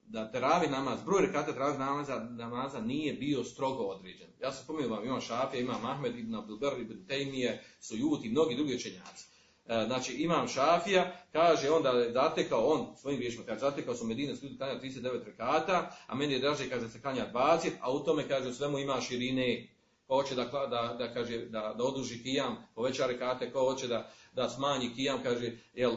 [0.01, 4.27] da teravi namaz, broj rekata teravi namaza, namaza nije bio strogo određen.
[4.41, 8.55] Ja sam spomenuo vam, imam Šafija, imam Ahmed ibn Abdulbar ibn Tejmije, Sujut i mnogi
[8.55, 9.34] drugi učenjaci.
[9.67, 14.05] E, znači imam Šafija, kaže on da je zatekao, on svojim riječima kaže, zatekao su
[14.05, 17.99] Medine ljudi klanja 39 rekata, a meni je draže kaže se klanja 20, a u
[17.99, 19.67] tome kaže u svemu ima širine,
[20.07, 24.11] ko hoće da, da, da kaže, da, da oduži kijam, poveća rekate, ko hoće da,
[24.33, 25.91] da smanji kijam, kaže, jel,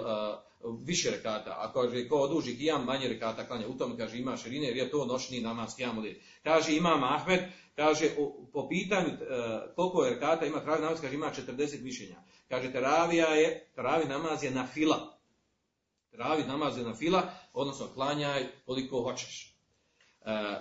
[0.84, 4.66] više rekata, a kaže, ko oduži kijam, manje rekata klanja, u tome, kaže, ima širine,
[4.66, 6.04] jer je to noćni namaz kijam
[6.42, 7.40] Kaže, imam Ahmed,
[7.76, 8.10] kaže,
[8.52, 9.10] po pitanju
[9.76, 12.16] koliko je rekata ima travi namaz, kaže, ima 40 mišljenja.
[12.48, 15.18] Kaže, teravija je, teravi namaz je na fila.
[16.10, 19.54] Teravi namaz je na fila, odnosno klanjaj koliko hoćeš.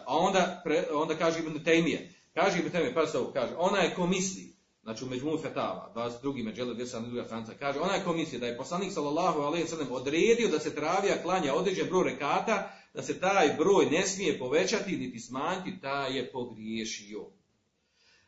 [0.06, 0.64] a onda,
[0.94, 4.56] onda kaže Ibn Tejmije, Kaže Ibn Taymiye, pa se ovo kaže, ona je ko misli,
[4.84, 6.44] znači u Međmu Fetava, 22.
[6.44, 7.06] međele, 10.
[7.06, 10.76] druga stranca, kaže, ona je misli da je poslanik sallallahu alaihi sallam odredio da se
[10.76, 16.18] travija klanja određen broj rekata, da se taj broj ne smije povećati niti smanjiti, taj
[16.18, 17.26] je pogriješio.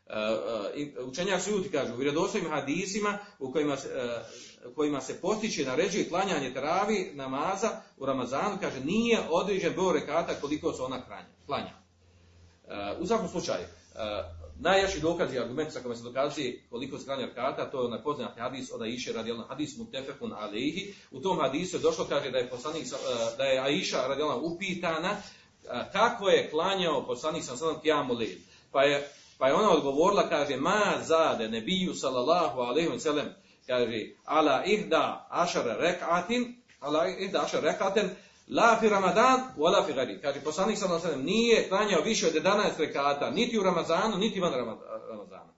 [0.10, 6.53] Uh, učenjak sujuti kažu, u vjerodostojnim hadisima u kojima, uh, kojima se postiče naređuje klanjanje
[6.53, 11.01] travi namaza u Ramazanu, kaže, nije određen broj rekata koliko se ona
[11.45, 11.80] klanja.
[12.99, 13.66] U svakom slučaju,
[14.60, 18.03] najjači dokaz i argument sa kojim se dokazuje koliko se klanja rekata, to je onaj
[18.03, 20.93] poznat hadis od Aisha radijalna hadis mutefekun alihi.
[21.12, 22.84] U tom hadisu je došlo kaže da je poslanik
[23.38, 25.18] da je Aisha radijalna upitana
[25.91, 28.18] kako je klanjao poslanik sa sallam kijamu
[28.72, 29.10] Pa je
[29.40, 33.28] pa je ona odgovorila kaže ma zade nebiju sallallahu alejhi ve sellem
[33.68, 38.10] kaže ala ihda ašara rek'atin ala ihda ašara rek'atin
[38.50, 40.22] La fi Ramadan, wala fi gari.
[40.22, 44.54] Kaže, poslanik sallallahu alejhi nije klanjao više od 11 rekata, niti u Ramazanu, niti van
[45.10, 45.54] Ramazana.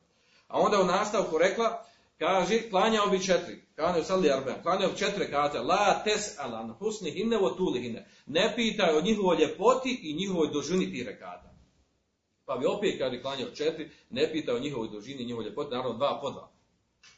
[0.47, 1.83] A onda u nastavku rekla,
[2.19, 3.61] kaže, klanjao bi četiri.
[3.75, 5.61] Klanjao salli arben, klanjao bi četiri rekata.
[5.61, 8.07] La tes alan husni hinne o tuli hinne.
[8.25, 11.50] Ne pitaj o njihovoj ljepoti i njihovoj dužini tih rekata.
[12.51, 16.19] Pa bi opet, kaže, klanjao četiri, ne pitaj o njihovoj dužini njihovoj ljepoti, naravno dva
[16.21, 16.51] po dva.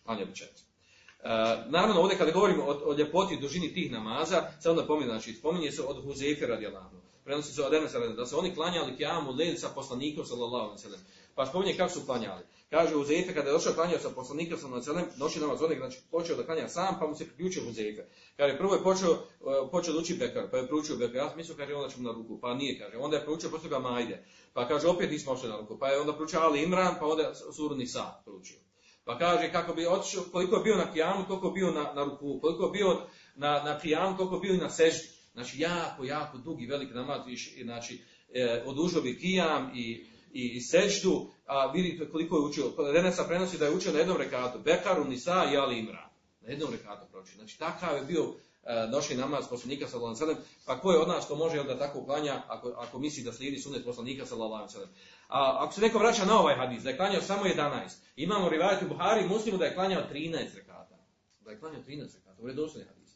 [0.05, 0.63] Klanjao bi četiri.
[0.63, 1.29] Uh,
[1.71, 5.33] naravno, ovdje kada govorimo o, o ljepoti i dužini tih namaza, se onda pominje, znači,
[5.33, 6.95] spominje se od Huzefe radijallahu.
[7.23, 10.97] Prenosi se od Enesa da se oni klanjali kjamu lejl sa poslanikom sallallahu alejhi ve
[11.35, 12.43] Pa spominje kako su klanjali.
[12.69, 15.77] Kaže Huzefe kada je došao klanjao sa poslanikom sallallahu alejhi ve sellem, noći namaz onih,
[15.77, 18.05] znači počeo da klanja sam, pa mu se priključio Huzefe.
[18.37, 21.15] Kaže prvo je počeo uh, počeo da uči Bekar, pa je proučio Bekar.
[21.15, 22.97] Ja mislio kaže onda ćemo na ruku, pa nije kaže.
[22.97, 24.25] Onda je proučio posle ga Majde.
[24.53, 25.79] Pa kaže opet nismo ošli na ruku.
[25.79, 28.57] Pa je onda proučio Ali Imran, pa onda suru Nisa proučio.
[29.05, 32.03] Pa kaže kako bi otišao, koliko je bio na kijamu, koliko je bio na, na
[32.03, 33.01] ruku, koliko je bio
[33.35, 35.12] na, na kijamu, koliko je bio na seždi.
[35.33, 37.21] Znači jako, jako dugi, veliki namaz,
[37.63, 38.01] znači
[38.33, 42.73] e, odužio bi kijam i, i, i seždu, a vidite koliko je učio.
[42.93, 46.09] Renesa prenosi da je učio na jednom rekatu, Bekaru, Nisa i Ali Imran.
[46.41, 47.35] Na jednom rekatu proči.
[47.35, 48.23] Znači takav je bio
[48.63, 52.05] e, nošni namaz poslanika sallallahu alejhi pa ko je od nas ko može da tako
[52.05, 54.93] klanja ako, ako misli da slijedi sunnet poslanika sallallahu alejhi
[55.27, 58.83] a ako se neko vraća na ovaj hadis, da je klanjao samo 11, imamo rivajet
[58.83, 60.97] u Buhari muslimu da je klanjao 13 rekata.
[61.41, 63.09] Da je klanjao 13 rekata, u redoslovni hadis.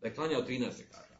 [0.00, 1.11] Da je klanjao 13 rekata.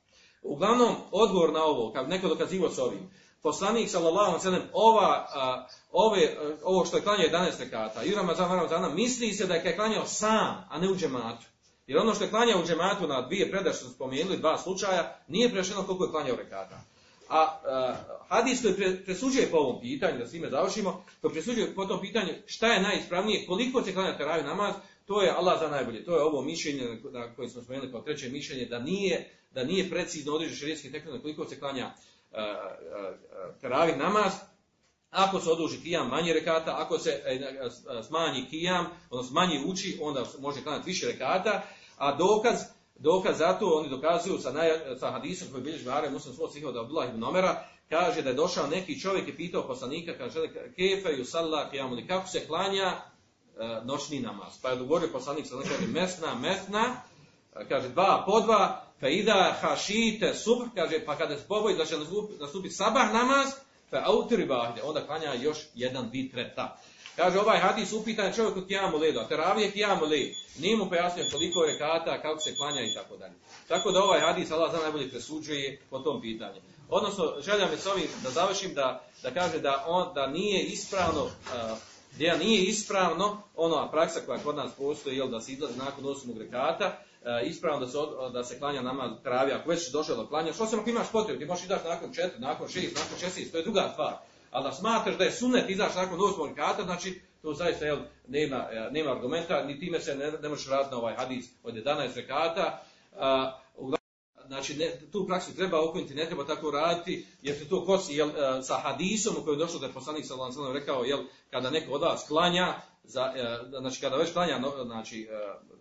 [0.43, 3.11] Uglavnom, odgovor na ovo, kad neko dokazivo s ovim,
[3.43, 8.89] poslanik sallallahu alejhi ova a, ove ovo što je klanjao 11 rekata i Ramazan Ramazana
[8.89, 11.47] misli se da je klanjao sam, a ne u džematu.
[11.87, 15.51] Jer ono što je klanjao u džematu na dvije predaše što spomenuli, dva slučaja, nije
[15.51, 16.81] prešeno koliko je klanjao rekata.
[17.29, 17.95] A, a
[18.29, 22.33] hadis koji presuđuje po ovom pitanju, da s time završimo, koji presuđuje po tom pitanju
[22.47, 24.75] šta je najispravnije, koliko se klanja teraviju namaz,
[25.07, 26.05] to je Allah za najbolje.
[26.05, 29.91] To je ovo mišljenje na koje smo spomenuli kao treće mišljenje, da nije, da nije
[29.91, 31.91] precizno određen širijetski tekst koliko se klanja
[32.31, 32.39] uh,
[33.61, 34.33] teravih namaz,
[35.11, 37.71] ako se oduži kijam manje rekata, ako se e,
[38.09, 41.63] smanji kijam, odnosno manji uči, onda može klanjati više rekata,
[41.97, 42.57] a dokaz
[43.03, 46.77] Dokaz za to oni dokazuju sa, naj, sa hadisom koji bilježi Vare Muslim svoj sihod
[46.77, 50.41] Abdullah ibn Omera, kaže da je došao neki čovjek i pitao poslanika, kaže,
[50.77, 51.25] kefe ju
[51.71, 53.01] kijamuli, kako se klanja e,
[53.85, 54.53] noćni namaz.
[54.63, 56.97] Pa je dogovorio poslanik, sada kaže, mesna, mesna,
[57.69, 61.97] kaže, dva po dva, fa ida hašite subh, kaže, pa kada se poboji da će
[62.41, 63.49] nastupiti sabah namaz,
[63.91, 66.79] fa autri bahde, onda klanja još jedan vitreta.
[67.17, 70.29] Kaže ovaj hadis upitan čovjek od kijamu ledu, a teravije kijamu led.
[70.59, 73.35] Nije mu pojasnio koliko je rekata, kako se klanja i tako dalje.
[73.69, 76.61] Tako da ovaj hadis Allah za najbolje presuđuje po tom pitanju.
[76.89, 81.25] Odnosno, željam je s ovim da završim da, da kaže da on da nije ispravno,
[81.25, 81.31] uh,
[82.19, 86.39] da nije ispravno ona praksa koja kod nas postoji, jel, da se izlazi nakon osmog
[86.39, 86.99] rekata,
[87.45, 90.67] ispravno da se, od, da se klanja nama travi, ako već došao do klanja, što
[90.67, 93.65] se ako imaš potrebu, ti možeš izaći nakon četiri, nakon šest, nakon šest, to je
[93.65, 94.15] druga stvar.
[94.51, 97.99] Ali da smatraš da je sunet izaći nakon osmog rekata, znači to zaista jel,
[98.29, 101.75] nema, e, nema argumenta, ni time se ne, ne možeš vratiti na ovaj hadis od
[101.75, 102.83] 11 rekata.
[103.13, 103.63] Uh,
[104.47, 108.29] znači, ne, tu praksu treba okoniti, ne treba tako raditi, jer se to kosi jel,
[108.29, 111.19] e, sa hadisom u kojoj je došlo da je poslanik sallallahu rekao, jel,
[111.51, 112.75] kada neko od vas klanja,
[113.05, 113.33] za,
[113.81, 115.29] znači kada već klanja znači,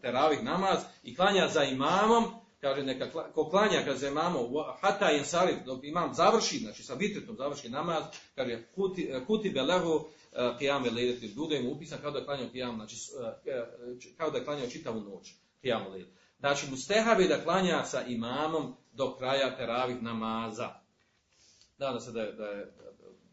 [0.01, 2.24] teravih namaz i klanja za imamom,
[2.61, 7.36] kaže neka ko klanja kaže imamo hata je salif dok imam završi znači sa vitretom
[7.38, 8.03] završi namaz
[8.36, 10.05] kaže kuti kuti belahu
[10.36, 12.95] qiyam lejleti bude mu upisan kao da je klanjao qiyam znači
[13.45, 16.05] e, kao da je klanjao čitavu noć qiyam lejl
[16.39, 20.69] znači mustehab je da klanja sa imamom do kraja teravih namaza.
[21.78, 22.74] Nadam se da je, da je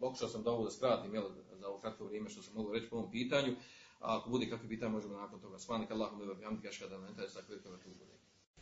[0.01, 1.25] pokušao sam da ovo da skratim jel,
[1.61, 3.57] za ovo kratko vrijeme što sam mogu reći po ovom pitanju,
[4.01, 5.59] a ako bude kakvi pitanja možemo nakon toga.
[5.59, 8.05] Svanika Allahum i bihamdika ashhadu an la ilaha illa anta astaghfiruka wa atubu.